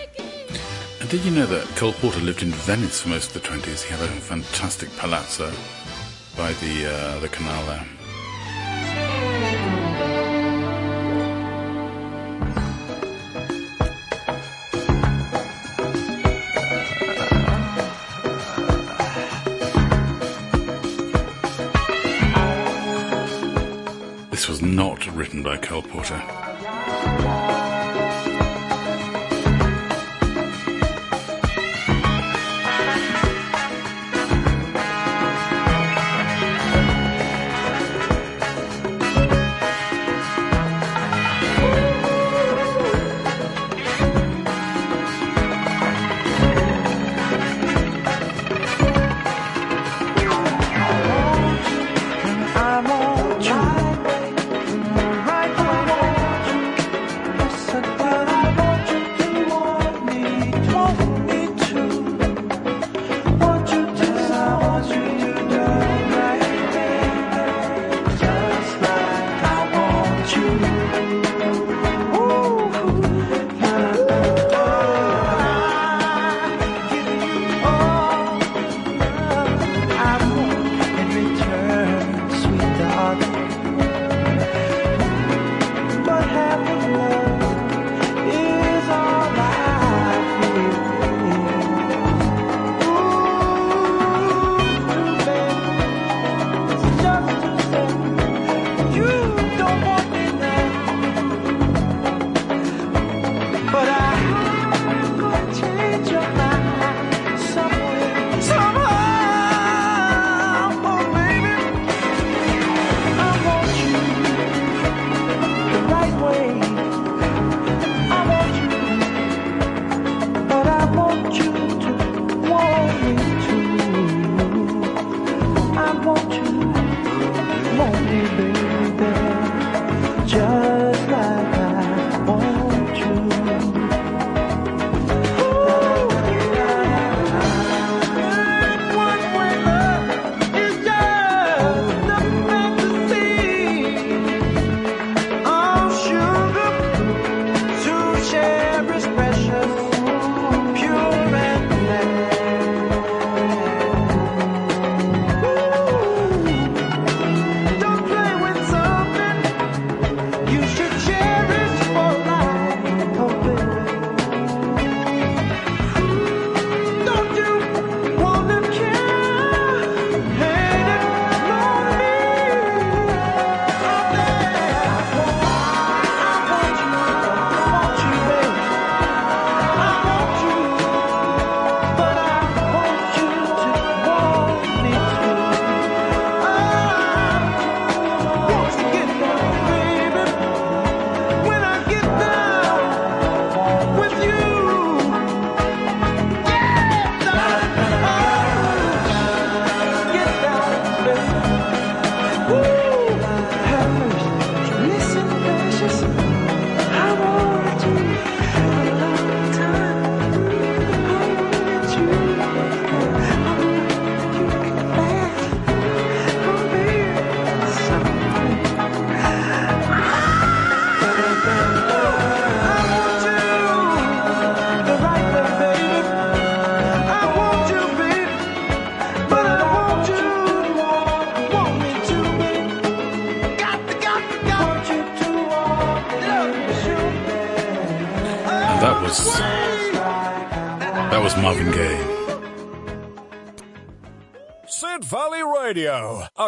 And 1.01 1.09
did 1.09 1.25
you 1.25 1.31
know 1.31 1.47
that 1.47 1.65
Cole 1.77 1.95
Porter 1.95 2.21
lived 2.21 2.43
in 2.43 2.51
Venice 2.51 3.01
for 3.01 3.09
most 3.09 3.35
of 3.35 3.43
the 3.43 3.49
20s? 3.49 3.83
He 3.83 3.91
had 3.91 4.03
a 4.03 4.09
fantastic 4.21 4.95
palazzo 4.99 5.51
by 6.37 6.53
the, 6.53 6.95
uh, 6.95 7.21
the 7.21 7.29
canal 7.29 7.65
there. 7.65 8.00
Written 25.13 25.43
by 25.43 25.57
Cole 25.57 25.83
Porter. 25.83 26.23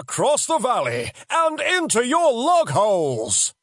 Across 0.02 0.46
the 0.46 0.58
valley 0.58 1.12
and 1.30 1.60
into 1.60 2.04
your 2.04 2.32
log 2.32 2.68
holes. 2.70 3.54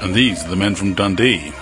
And 0.00 0.14
these 0.14 0.44
are 0.44 0.48
the 0.48 0.56
men 0.56 0.76
from 0.76 0.94
Dundee. 0.94 1.52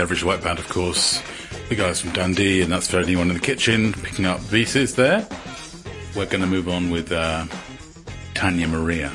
Average 0.00 0.24
white 0.24 0.42
band, 0.42 0.58
of 0.58 0.66
course. 0.70 1.22
The 1.68 1.74
guys 1.74 2.00
from 2.00 2.12
Dundee, 2.12 2.62
and 2.62 2.72
that's 2.72 2.88
for 2.88 2.96
anyone 2.96 3.28
in 3.28 3.34
the 3.34 3.40
kitchen 3.40 3.92
picking 3.92 4.24
up 4.24 4.40
pieces 4.48 4.94
there. 4.94 5.28
We're 6.16 6.24
going 6.24 6.40
to 6.40 6.46
move 6.46 6.70
on 6.70 6.88
with 6.88 7.12
uh, 7.12 7.44
Tania 8.32 8.66
Maria. 8.66 9.12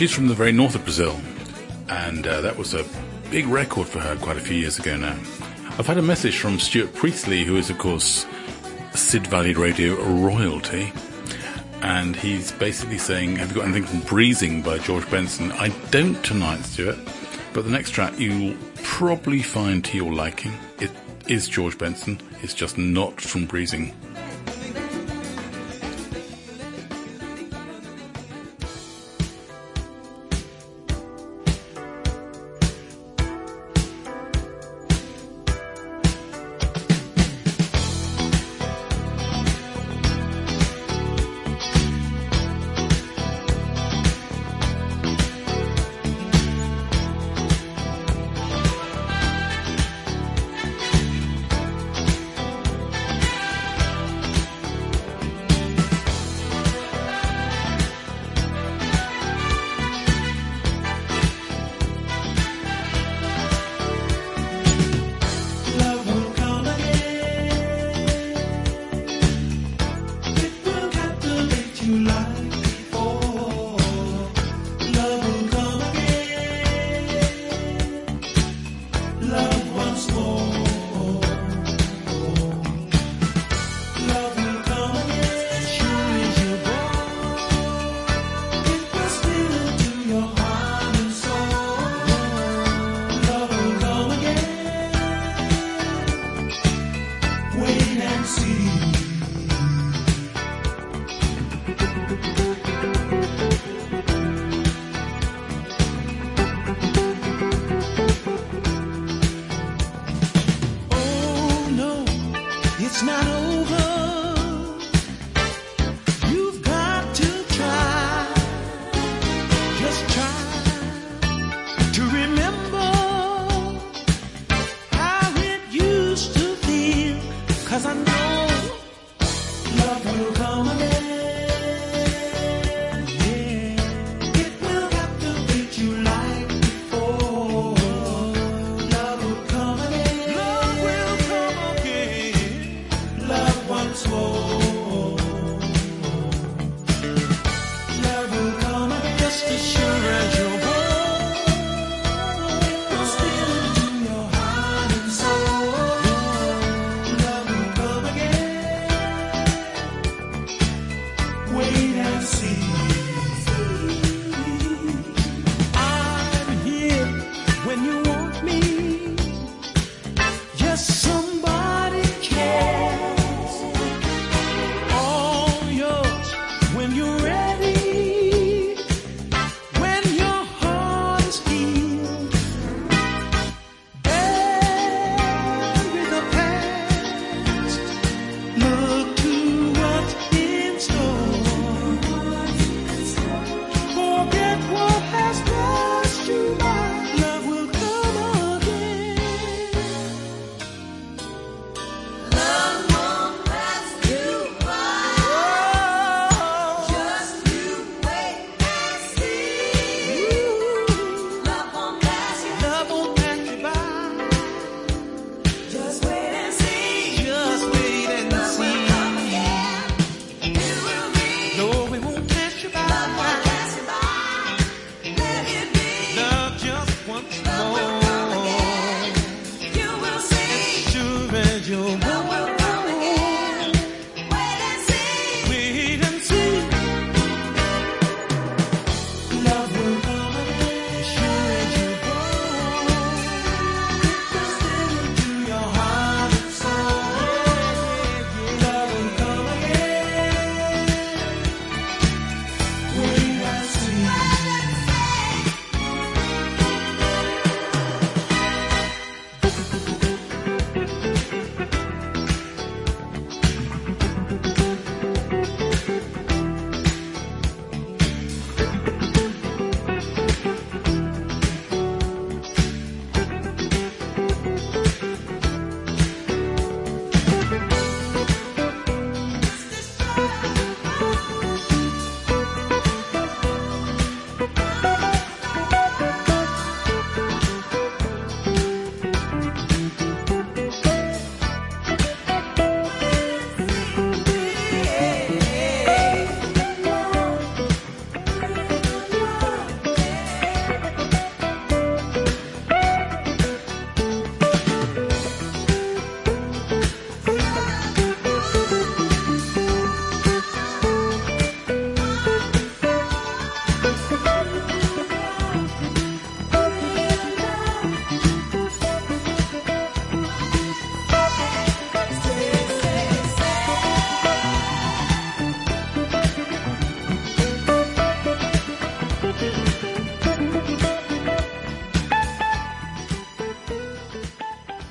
she's 0.00 0.14
from 0.14 0.28
the 0.28 0.34
very 0.34 0.50
north 0.50 0.74
of 0.74 0.82
Brazil, 0.82 1.20
and 1.90 2.26
uh, 2.26 2.40
that 2.40 2.56
was 2.56 2.72
a 2.72 2.86
big 3.30 3.46
record 3.46 3.86
for 3.86 3.98
her 3.98 4.16
quite 4.16 4.38
a 4.38 4.40
few 4.40 4.56
years 4.56 4.78
ago 4.78 4.96
now. 4.96 5.14
I've 5.78 5.86
had 5.86 5.98
a 5.98 6.02
message 6.02 6.38
from 6.38 6.58
Stuart 6.58 6.94
Priestley, 6.94 7.44
who 7.44 7.58
is, 7.58 7.68
of 7.68 7.76
course, 7.76 8.24
Sid 8.94 9.26
Valley 9.26 9.52
Radio 9.52 10.02
royalty, 10.02 10.90
and 11.82 12.16
he's 12.16 12.50
basically 12.50 12.96
saying, 12.96 13.36
Have 13.36 13.50
you 13.50 13.56
got 13.56 13.64
anything 13.64 13.84
from 13.84 14.00
Breezing 14.00 14.62
by 14.62 14.78
George 14.78 15.08
Benson? 15.10 15.52
I 15.52 15.68
don't 15.90 16.24
tonight, 16.24 16.62
Stuart, 16.62 16.96
but 17.52 17.64
the 17.64 17.70
next 17.70 17.90
track 17.90 18.18
you'll 18.18 18.56
probably 18.76 19.42
find 19.42 19.84
to 19.84 19.98
your 19.98 20.14
liking. 20.14 20.54
It 20.78 20.92
is 21.26 21.46
George 21.46 21.76
Benson, 21.76 22.18
it's 22.40 22.54
just 22.54 22.78
not 22.78 23.20
from 23.20 23.44
Breezing. 23.44 23.94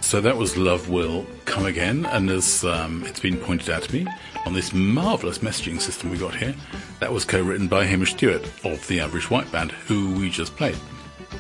So 0.10 0.20
that 0.22 0.38
was 0.38 0.58
Love 0.58 0.90
Will 0.90 1.24
Come 1.46 1.68
Again, 1.68 2.04
and 2.08 2.32
as 2.32 2.66
um, 2.66 3.04
it's 3.06 3.20
been 3.20 3.38
pointed 3.38 3.70
out 3.70 3.84
to 3.84 3.94
me 3.94 4.08
on 4.44 4.54
this 4.54 4.74
marvellous 4.74 5.38
messaging 5.38 5.80
system 5.80 6.10
we 6.10 6.18
got 6.18 6.34
here, 6.34 6.56
that 7.00 7.14
was 7.14 7.26
co-written 7.26 7.68
by 7.68 7.86
Hamish 7.86 8.14
Stewart 8.14 8.44
of 8.66 8.88
the 8.88 9.02
Average 9.02 9.30
White 9.30 9.52
Band, 9.52 9.72
who 9.72 10.16
we 10.16 10.32
just 10.32 10.56
played. 10.56 10.80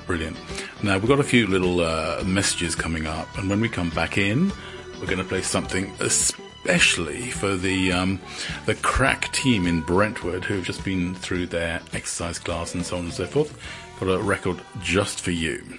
Brilliant. 0.06 0.38
Now 0.84 1.00
we've 1.00 1.08
got 1.08 1.20
a 1.20 1.24
few 1.24 1.48
little 1.48 1.80
uh, 1.80 2.22
messages 2.24 2.76
coming 2.76 3.08
up, 3.08 3.36
and 3.40 3.50
when 3.50 3.60
we 3.60 3.70
come 3.70 3.90
back 3.90 4.20
in, 4.20 4.52
we're 5.00 5.08
going 5.08 5.18
to 5.18 5.24
play 5.24 5.42
something 5.42 5.92
especially 6.00 7.32
for 7.32 7.56
the 7.56 7.92
um, 7.92 8.22
the 8.68 8.76
crack 8.76 9.34
team 9.34 9.66
in 9.66 9.82
Brentwood 9.82 10.46
who 10.46 10.54
have 10.54 10.64
just 10.64 10.86
been 10.86 11.16
through 11.16 11.48
their 11.48 11.82
exercise 11.94 12.38
class 12.38 12.76
and 12.76 12.86
so 12.86 12.98
on 12.98 13.06
and 13.06 13.14
so 13.14 13.26
forth. 13.26 13.52
Got 14.00 14.10
a 14.10 14.22
record 14.22 14.62
just 14.80 15.22
for 15.22 15.32
you. 15.32 15.79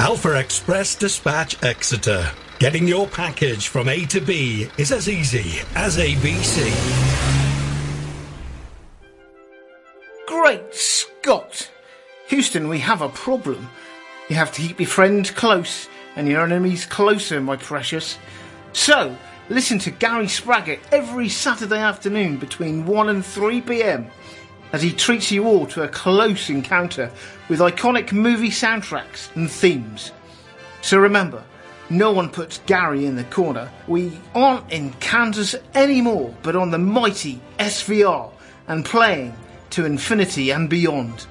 Alpha 0.00 0.38
Express 0.38 0.94
Dispatch 0.94 1.62
Exeter. 1.62 2.32
Getting 2.58 2.88
your 2.88 3.06
package 3.06 3.68
from 3.68 3.86
A 3.86 4.06
to 4.06 4.22
B 4.22 4.66
is 4.78 4.92
as 4.92 5.10
easy 5.10 5.60
as 5.74 5.98
ABC. 5.98 6.72
Great 10.26 10.74
Scott! 10.74 11.70
Houston, 12.28 12.68
we 12.68 12.78
have 12.78 13.02
a 13.02 13.10
problem. 13.10 13.68
You 14.30 14.36
have 14.36 14.50
to 14.52 14.62
keep 14.62 14.80
your 14.80 14.88
friends 14.88 15.30
close 15.30 15.86
and 16.16 16.26
your 16.26 16.44
enemies 16.44 16.86
closer, 16.86 17.38
my 17.42 17.56
precious. 17.56 18.16
So, 18.72 19.14
listen 19.50 19.78
to 19.80 19.90
Gary 19.90 20.28
Spraggett 20.28 20.80
every 20.92 21.28
Saturday 21.28 21.78
afternoon 21.78 22.38
between 22.38 22.86
1 22.86 23.10
and 23.10 23.22
3 23.22 23.60
pm 23.60 24.10
as 24.72 24.82
he 24.82 24.92
treats 24.92 25.30
you 25.30 25.44
all 25.46 25.66
to 25.66 25.82
a 25.82 25.88
close 25.88 26.48
encounter 26.48 27.10
with 27.48 27.60
iconic 27.60 28.12
movie 28.12 28.50
soundtracks 28.50 29.34
and 29.34 29.50
themes. 29.50 30.12
So 30.82 30.98
remember, 30.98 31.42
no 31.90 32.12
one 32.12 32.30
puts 32.30 32.58
Gary 32.66 33.04
in 33.04 33.16
the 33.16 33.24
corner. 33.24 33.70
We 33.88 34.18
aren't 34.34 34.70
in 34.70 34.92
Kansas 34.94 35.56
anymore, 35.74 36.34
but 36.42 36.54
on 36.54 36.70
the 36.70 36.78
mighty 36.78 37.40
SVR 37.58 38.30
and 38.68 38.84
playing 38.84 39.34
to 39.70 39.84
infinity 39.84 40.50
and 40.50 40.70
beyond. 40.70 41.26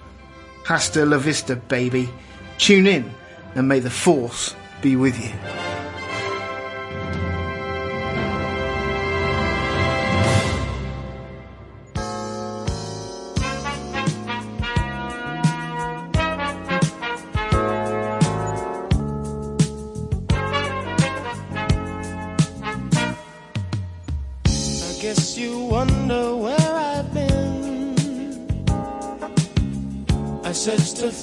Hasta 0.66 1.06
la 1.06 1.18
vista, 1.18 1.56
baby. 1.56 2.10
Tune 2.58 2.88
in 2.88 3.12
and 3.56 3.68
may 3.68 3.80
the 3.80 3.90
force 3.90 4.56
be 4.82 4.96
with 4.96 5.18
you. 5.24 5.69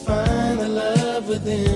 Find 0.04 0.60
the 0.60 0.68
love 0.68 1.28
within. 1.28 1.75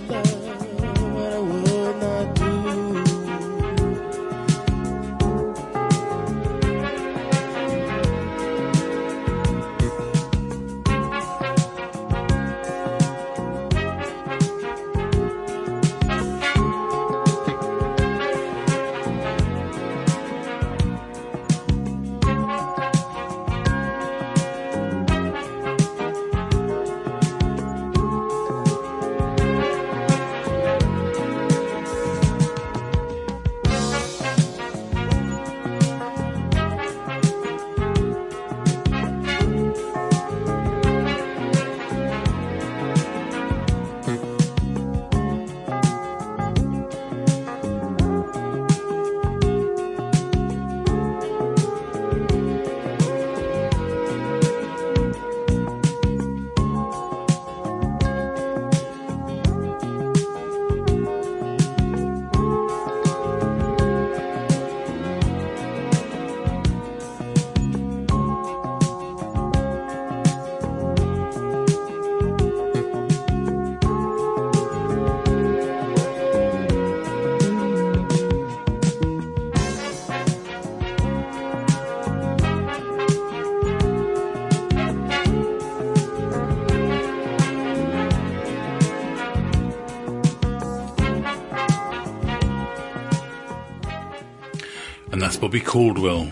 Bobby 95.41 95.59
Caldwell, 95.59 96.25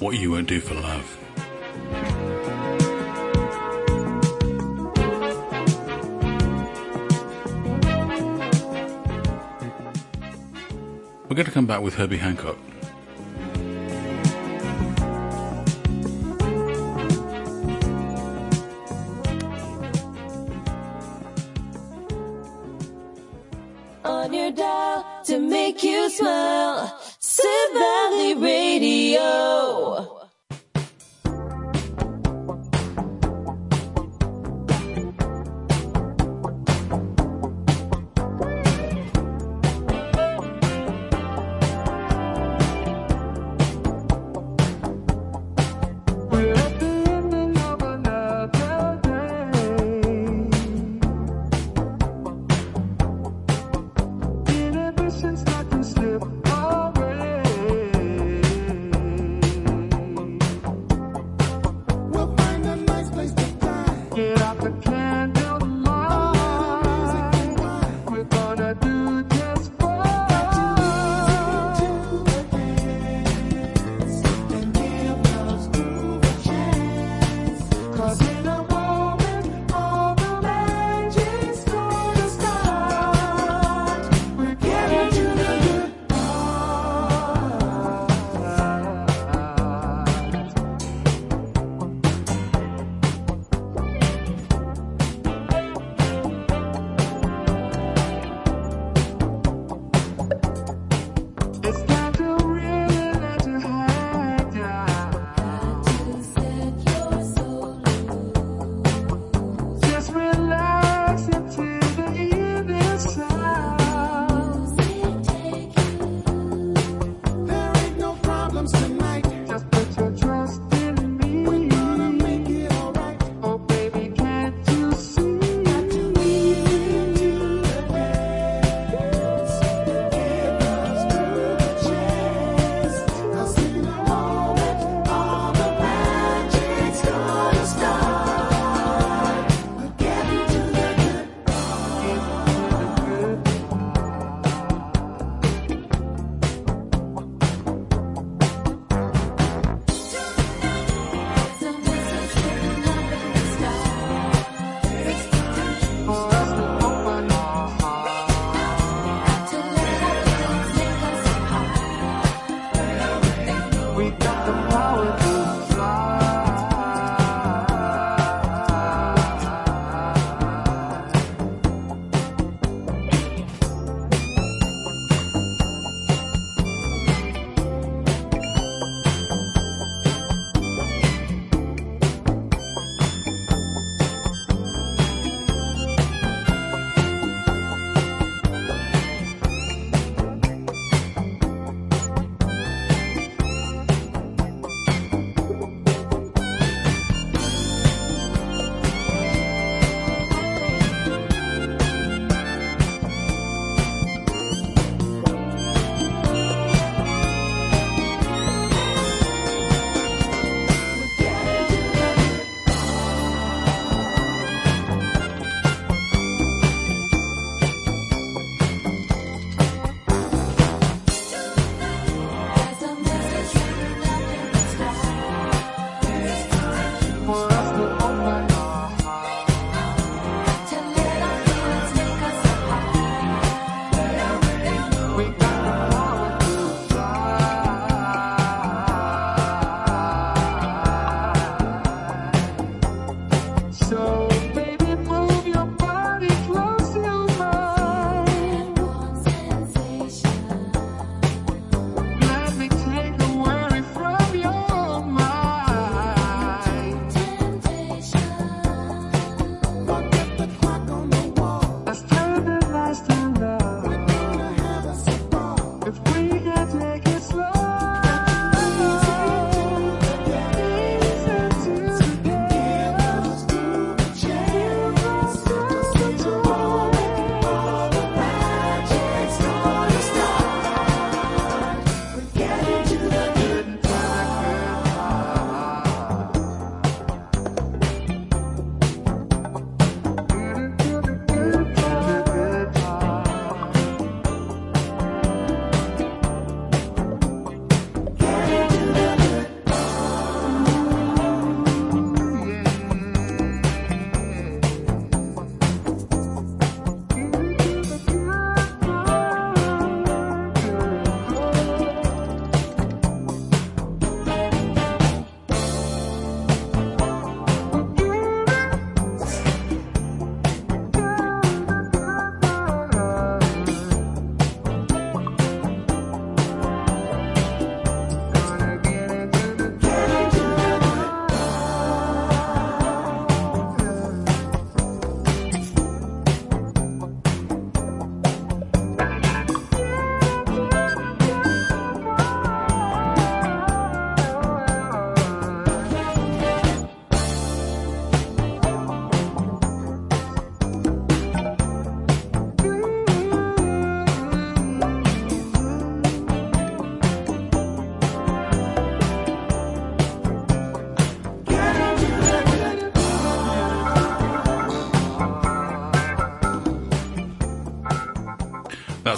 What 0.00 0.18
You 0.18 0.32
Won't 0.32 0.48
Do 0.48 0.60
for 0.60 0.74
Love. 0.74 1.18
We're 11.26 11.36
going 11.36 11.46
to 11.46 11.50
come 11.50 11.64
back 11.64 11.80
with 11.80 11.94
Herbie 11.94 12.18
Hancock. 12.18 12.58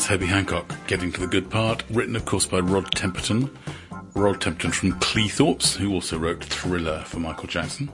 Herbie 0.09 0.25
Hancock 0.25 0.75
getting 0.87 1.13
to 1.13 1.21
the 1.21 1.27
good 1.27 1.51
part, 1.51 1.85
written, 1.91 2.17
of 2.17 2.25
course, 2.25 2.47
by 2.47 2.61
Rod 2.61 2.91
Temperton. 2.93 3.55
Rod 4.15 4.41
Temperton 4.41 4.73
from 4.73 4.93
Cleethorpes, 5.01 5.77
who 5.77 5.93
also 5.93 6.19
wrote 6.19 6.43
Thriller 6.43 7.01
for 7.01 7.19
Michael 7.19 7.47
Jackson. 7.47 7.91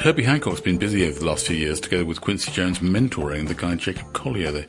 Herbie 0.00 0.24
Hancock's 0.24 0.60
been 0.60 0.76
busy 0.76 1.08
over 1.08 1.20
the 1.20 1.24
last 1.24 1.46
few 1.46 1.56
years, 1.56 1.80
together 1.80 2.04
with 2.04 2.20
Quincy 2.20 2.52
Jones, 2.52 2.80
mentoring 2.80 3.48
the 3.48 3.54
guy 3.54 3.74
Jacob 3.76 4.12
Collier, 4.12 4.52
the, 4.52 4.66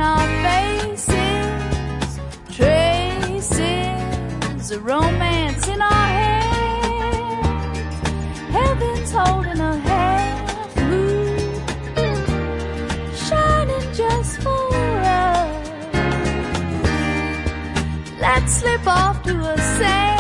our 0.02 0.28
faces. 0.46 2.20
Traces 2.58 3.52
of 4.72 4.84
romance 4.84 5.68
in 5.68 5.82
our 5.82 6.08
hands. 6.22 7.96
Heaven's 8.58 9.12
holding 9.12 9.60
a 9.60 9.78
half 9.78 10.76
moon. 10.78 11.38
Shining 13.16 13.94
just 13.94 14.42
for 14.42 14.74
us. 15.24 15.66
Let's 18.20 18.54
slip 18.60 18.88
off 18.88 19.24
to 19.24 19.34
a 19.40 19.58
sand 19.58 20.11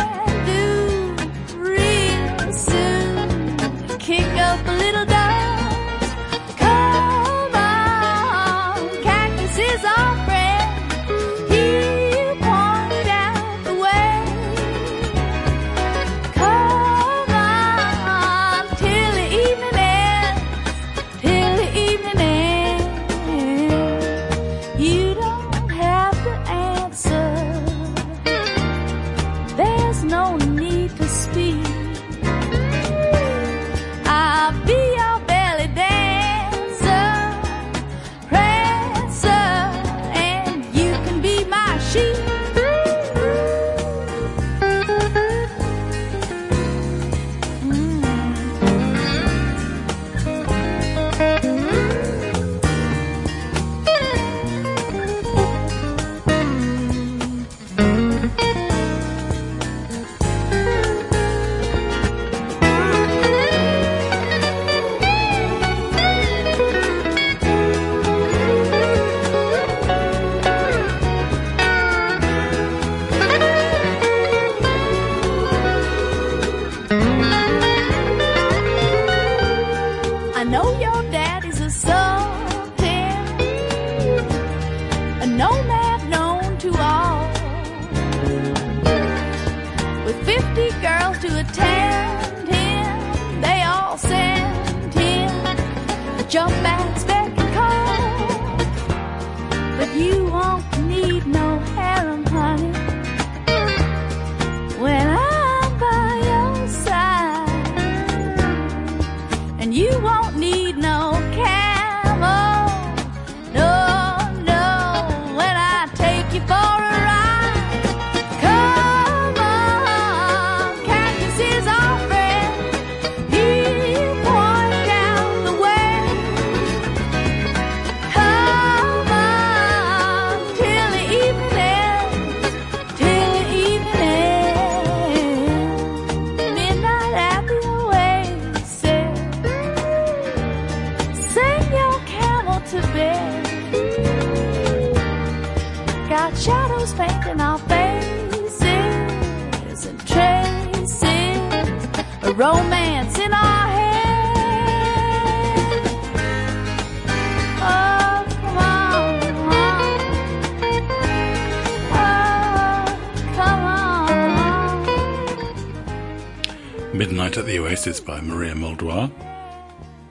Maria 168.21 168.53
Muldaur. 168.53 169.11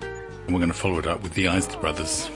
And 0.00 0.54
we're 0.54 0.60
going 0.60 0.68
to 0.68 0.74
follow 0.74 0.98
it 0.98 1.06
up 1.06 1.22
with 1.22 1.34
the 1.34 1.48
Isley 1.48 1.76
Brothers. 1.80 2.29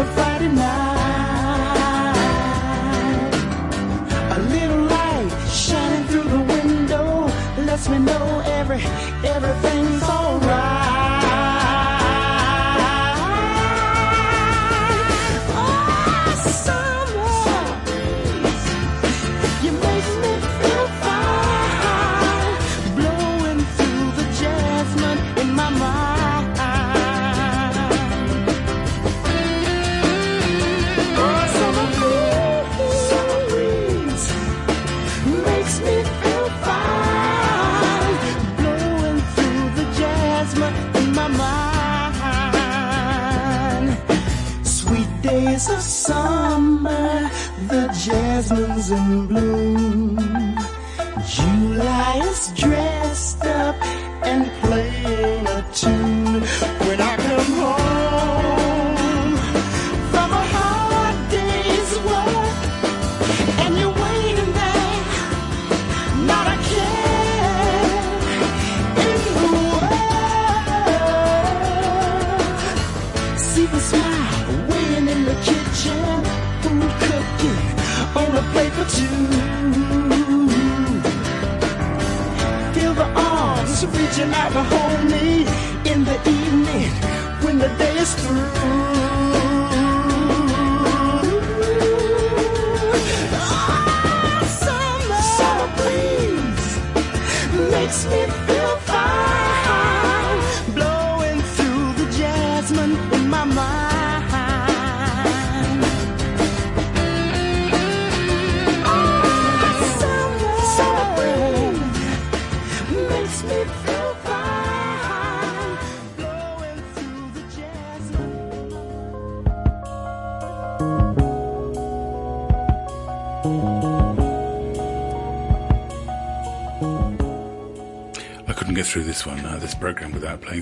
a 0.00 0.04
Friday 0.14 0.48
night. 0.48 1.74
A 4.36 4.38
little 4.54 4.84
light 4.84 5.30
shining 5.50 6.04
through 6.08 6.28
the 6.36 6.42
window 6.54 7.28
lets 7.66 7.88
me 7.88 7.98
know 7.98 8.42
every 8.46 8.80
everything's 9.34 10.02
alright. 10.02 10.29
jasmines 48.40 48.90
in 48.90 49.26
bloom. 49.26 49.99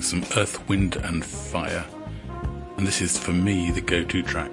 some 0.01 0.23
Earth, 0.35 0.67
Wind 0.67 0.95
and 0.97 1.25
Fire. 1.25 1.85
And 2.77 2.87
this 2.87 3.01
is 3.01 3.17
for 3.17 3.33
me 3.33 3.71
the 3.71 3.81
go-to 3.81 4.21
track. 4.23 4.51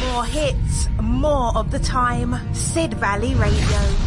More 0.00 0.24
hits, 0.24 0.88
more 0.98 1.54
of 1.54 1.70
the 1.70 1.78
time. 1.78 2.54
Sid 2.54 2.94
Valley 2.94 3.34
Radio. 3.34 4.01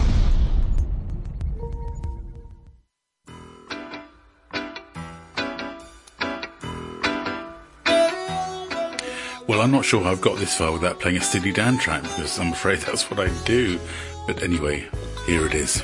not 9.75 9.83
sure 9.83 10.05
I've 10.05 10.21
got 10.21 10.37
this 10.37 10.55
far 10.55 10.71
without 10.71 11.01
playing 11.01 11.17
a 11.17 11.21
Steely 11.21 11.51
Dan 11.51 11.77
track 11.77 12.01
because 12.03 12.39
I'm 12.39 12.53
afraid 12.53 12.79
that's 12.87 13.11
what 13.11 13.19
I 13.19 13.27
do. 13.43 13.77
But 14.25 14.41
anyway, 14.41 14.87
here 15.25 15.45
it 15.45 15.53
is. 15.53 15.83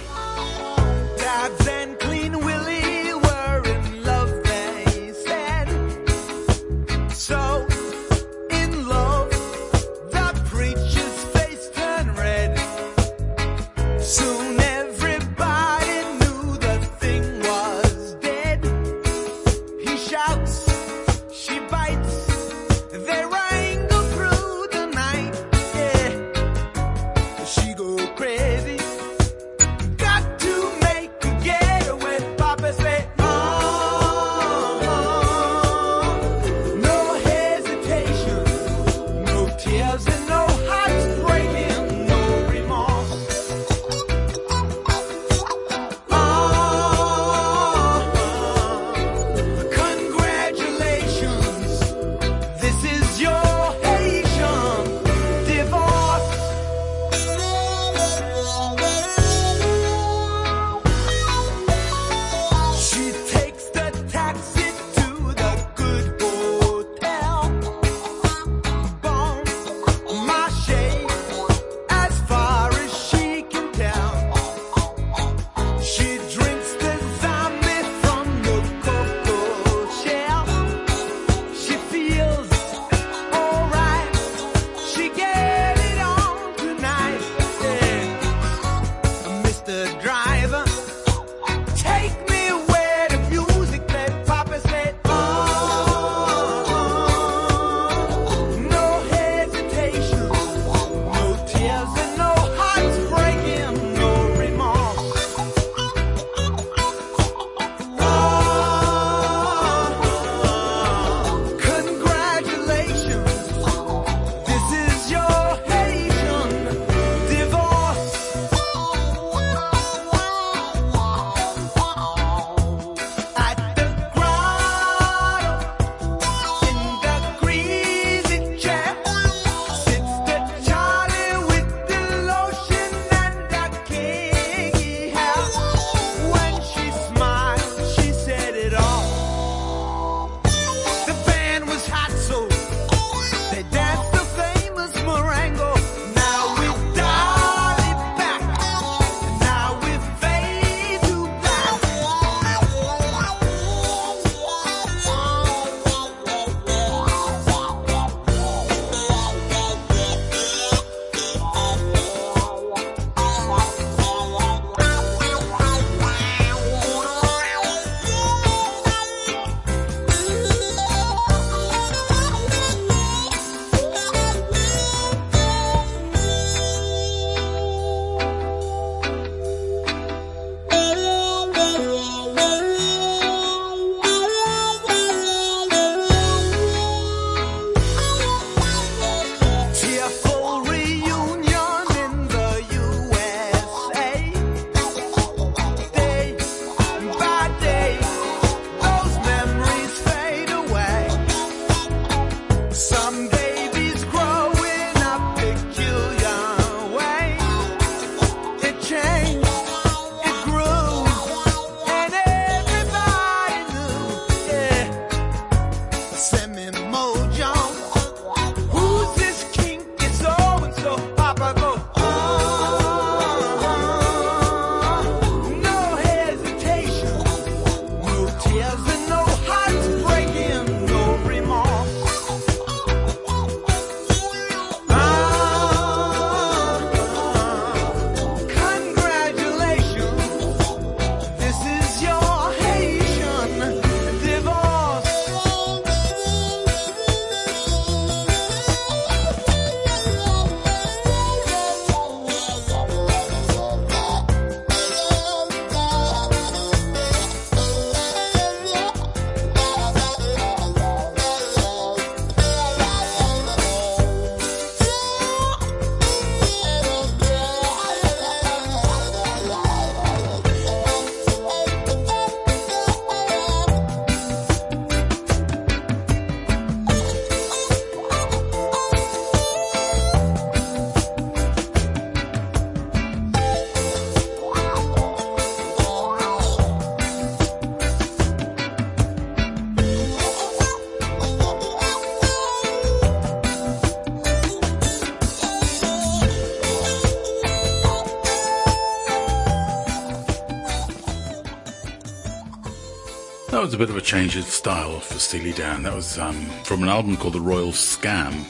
That 303.61 303.67
was 303.67 303.73
a 303.75 303.77
bit 303.77 303.91
of 303.91 303.95
a 303.95 304.01
change 304.01 304.35
of 304.37 304.43
style 304.45 304.99
for 304.99 305.19
Steely 305.19 305.51
Dan. 305.51 305.83
That 305.83 305.93
was 305.93 306.17
um, 306.17 306.45
from 306.63 306.81
an 306.81 306.89
album 306.89 307.15
called 307.15 307.35
The 307.35 307.41
Royal 307.41 307.71
Scam. 307.71 308.43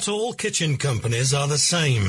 Not 0.00 0.08
all 0.08 0.32
kitchen 0.32 0.78
companies 0.78 1.34
are 1.34 1.46
the 1.46 1.58
same. 1.58 2.08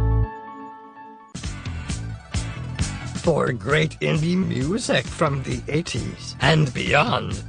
For 3.29 3.53
great 3.53 3.91
indie 3.99 4.35
music 4.35 5.05
from 5.05 5.43
the 5.43 5.57
80s 5.67 6.35
and 6.41 6.73
beyond. 6.73 7.39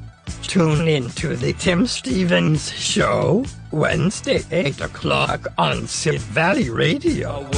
Tune 0.43 0.87
in 0.87 1.09
to 1.13 1.35
the 1.35 1.55
Tim 1.55 1.87
Stevens 1.87 2.71
Show, 2.71 3.47
Wednesday, 3.71 4.43
8 4.51 4.83
o'clock 4.83 5.47
on 5.57 5.87
Sid 5.87 6.21
Valley 6.21 6.69
Radio. 6.69 7.49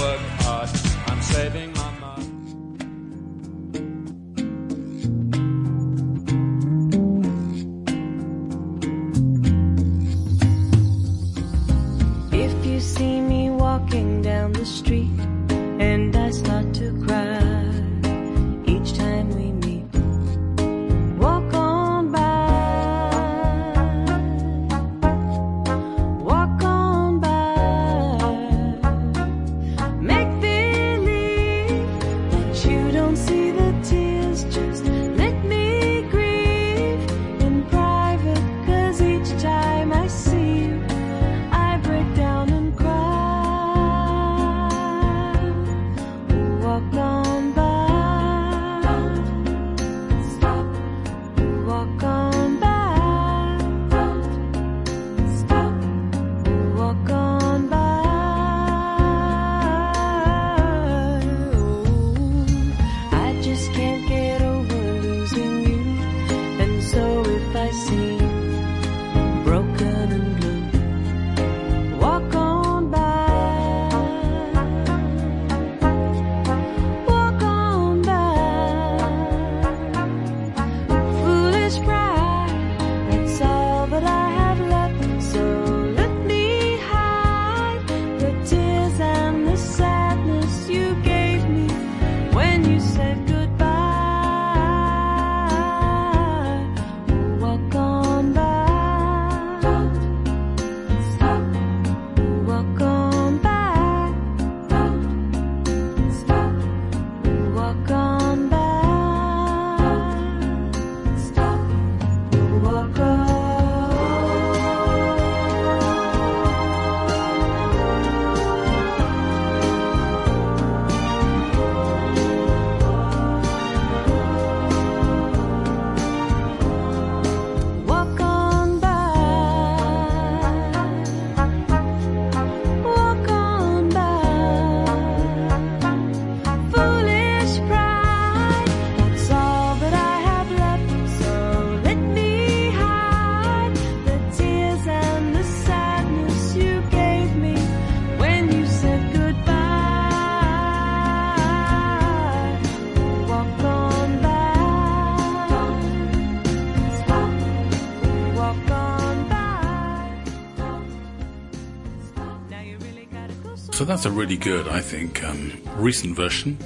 That's 163.92 164.06
a 164.06 164.10
really 164.10 164.38
good, 164.38 164.68
I 164.68 164.80
think, 164.80 165.22
um, 165.22 165.52
recent 165.76 166.16
version 166.16 166.56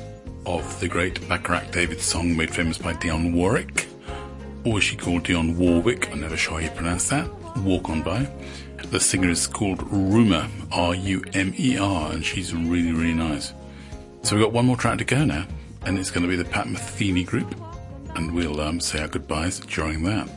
of 0.47 0.79
the 0.79 0.87
great 0.87 1.29
Bacharach 1.29 1.73
David 1.73 2.01
song 2.01 2.37
made 2.37 2.55
famous 2.55 2.79
by 2.79 2.93
Dionne 2.93 3.35
Warwick. 3.35 3.89
Or 4.65 4.79
is 4.79 4.85
she 4.85 4.97
called 4.97 5.25
Dionne 5.25 5.57
Warwick? 5.57 6.09
I'm 6.13 6.21
never 6.21 6.37
sure 6.37 6.53
how 6.53 6.59
you 6.61 6.71
pronounce 6.71 7.09
that. 7.09 7.29
Walk 7.65 7.91
on 7.91 8.03
by. 8.03 8.31
The 8.93 9.01
singer 9.01 9.29
is 9.29 9.49
called 9.49 9.83
Rumer, 9.91 10.47
R-U-M-E-R, 10.71 12.13
and 12.13 12.25
she's 12.25 12.55
really, 12.55 12.93
really 12.93 13.13
nice. 13.13 13.53
So 14.23 14.37
we've 14.37 14.45
got 14.45 14.53
one 14.53 14.67
more 14.67 14.77
track 14.77 14.99
to 14.99 15.05
go 15.05 15.25
now, 15.25 15.49
and 15.85 15.99
it's 15.99 16.13
going 16.13 16.23
to 16.23 16.29
be 16.29 16.37
the 16.37 16.45
Pat 16.45 16.69
Metheny 16.69 17.27
group, 17.27 17.53
and 18.15 18.37
we'll 18.37 18.61
um, 18.61 18.79
say 18.79 19.01
our 19.01 19.09
goodbyes 19.09 19.59
during 19.59 20.05
that. 20.05 20.29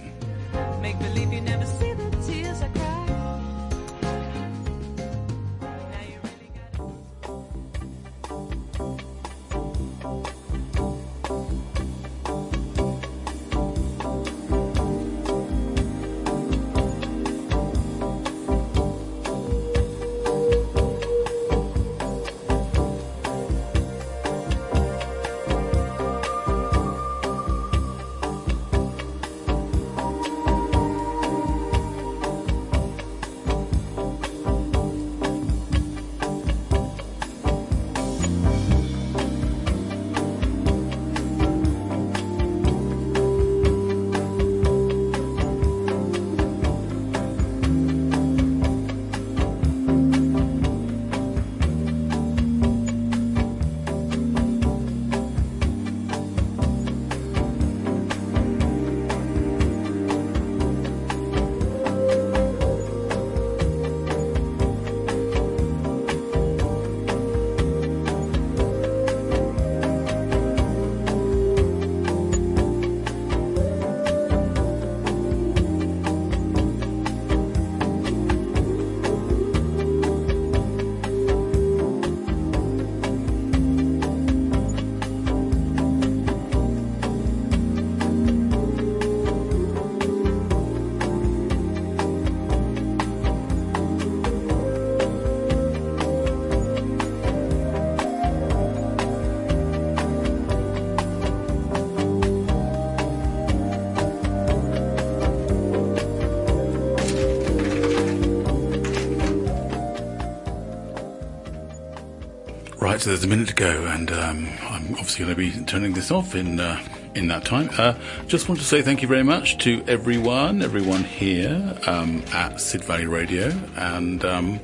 Right, 113.00 113.04
so 113.06 113.10
there's 113.12 113.24
a 113.24 113.28
minute 113.28 113.48
to 113.48 113.54
go, 113.54 113.86
and 113.86 114.12
um, 114.12 114.50
I'm 114.64 114.92
obviously 114.96 115.24
going 115.24 115.34
to 115.34 115.36
be 115.36 115.64
turning 115.64 115.94
this 115.94 116.12
off 116.12 116.36
in 116.36 116.60
uh, 116.60 116.86
in 117.16 117.30
that 117.30 117.46
time. 117.46 117.70
Uh, 117.78 117.94
just 118.28 118.50
want 118.50 118.60
to 118.60 118.68
say 118.68 118.82
thank 118.82 119.02
you 119.02 119.08
very 119.08 119.24
much 119.24 119.58
to 119.60 119.82
everyone, 119.88 120.62
everyone 120.62 121.06
here 121.06 121.78
um, 121.88 122.22
at 122.34 122.60
Sid 122.60 122.84
Valley 122.84 123.06
Radio, 123.06 123.54
and 123.78 124.26
um, 124.26 124.60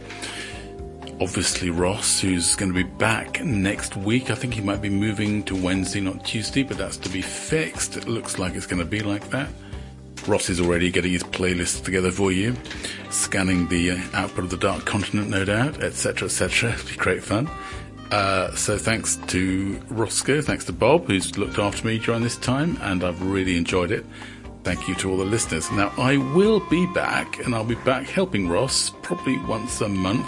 obviously 1.21 1.69
Ross, 1.69 2.19
who's 2.19 2.57
going 2.57 2.73
to 2.73 2.75
be 2.75 2.83
back 2.83 3.41
next 3.41 3.95
week. 3.95 4.29
I 4.29 4.35
think 4.35 4.53
he 4.53 4.59
might 4.59 4.81
be 4.81 4.89
moving 4.89 5.41
to 5.43 5.55
Wednesday, 5.55 6.01
not 6.01 6.25
Tuesday, 6.25 6.63
but 6.63 6.77
that's 6.77 6.97
to 6.97 7.09
be 7.09 7.21
fixed. 7.21 7.95
It 7.95 8.05
looks 8.05 8.37
like 8.37 8.55
it's 8.55 8.67
going 8.67 8.81
to 8.81 8.85
be 8.85 8.99
like 8.99 9.29
that. 9.29 9.47
Ross 10.27 10.49
is 10.49 10.59
already 10.59 10.91
getting 10.91 11.13
his 11.13 11.23
playlist 11.23 11.85
together 11.85 12.11
for 12.11 12.33
you, 12.33 12.53
scanning 13.11 13.69
the 13.69 13.91
uh, 13.91 13.97
output 14.13 14.43
of 14.43 14.49
the 14.49 14.57
Dark 14.57 14.83
Continent, 14.83 15.29
no 15.29 15.45
doubt, 15.45 15.81
etc., 15.81 16.25
etc. 16.25 16.73
It'll 16.73 16.89
be 16.89 16.97
great 16.97 17.23
fun. 17.23 17.49
So 18.55 18.77
thanks 18.79 19.17
to 19.27 19.79
Roscoe, 19.89 20.41
thanks 20.41 20.65
to 20.65 20.73
Bob, 20.73 21.05
who's 21.05 21.37
looked 21.37 21.59
after 21.59 21.85
me 21.85 21.99
during 21.99 22.23
this 22.23 22.37
time, 22.37 22.77
and 22.81 23.03
I've 23.03 23.21
really 23.21 23.57
enjoyed 23.57 23.91
it. 23.91 24.05
Thank 24.63 24.87
you 24.87 24.95
to 24.95 25.11
all 25.11 25.17
the 25.17 25.25
listeners. 25.25 25.69
Now, 25.71 25.93
I 25.97 26.17
will 26.17 26.61
be 26.67 26.87
back, 26.87 27.45
and 27.45 27.53
I'll 27.53 27.63
be 27.63 27.75
back 27.75 28.07
helping 28.07 28.49
Ross 28.49 28.91
probably 29.03 29.37
once 29.39 29.81
a 29.81 29.87
month, 29.87 30.27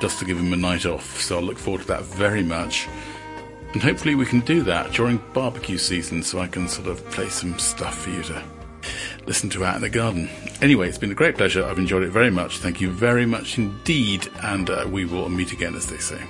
just 0.00 0.18
to 0.20 0.24
give 0.24 0.38
him 0.38 0.52
a 0.54 0.56
night 0.56 0.86
off. 0.86 1.20
So 1.20 1.36
I'll 1.36 1.42
look 1.42 1.58
forward 1.58 1.82
to 1.82 1.88
that 1.88 2.04
very 2.04 2.42
much. 2.42 2.88
And 3.74 3.82
hopefully 3.82 4.14
we 4.14 4.24
can 4.24 4.40
do 4.40 4.62
that 4.62 4.92
during 4.92 5.20
barbecue 5.34 5.76
season, 5.76 6.22
so 6.22 6.38
I 6.38 6.46
can 6.46 6.68
sort 6.68 6.88
of 6.88 7.04
play 7.10 7.28
some 7.28 7.58
stuff 7.58 7.98
for 7.98 8.10
you 8.10 8.22
to 8.22 8.42
listen 9.26 9.50
to 9.50 9.64
out 9.64 9.76
in 9.76 9.82
the 9.82 9.90
garden. 9.90 10.30
Anyway, 10.62 10.88
it's 10.88 10.96
been 10.96 11.12
a 11.12 11.14
great 11.14 11.36
pleasure. 11.36 11.64
I've 11.64 11.78
enjoyed 11.78 12.04
it 12.04 12.10
very 12.10 12.30
much. 12.30 12.58
Thank 12.58 12.80
you 12.80 12.90
very 12.90 13.26
much 13.26 13.58
indeed, 13.58 14.28
and 14.42 14.70
uh, 14.70 14.86
we 14.88 15.04
will 15.04 15.28
meet 15.28 15.52
again, 15.52 15.74
as 15.74 15.86
they 15.86 15.98
say. 15.98 16.22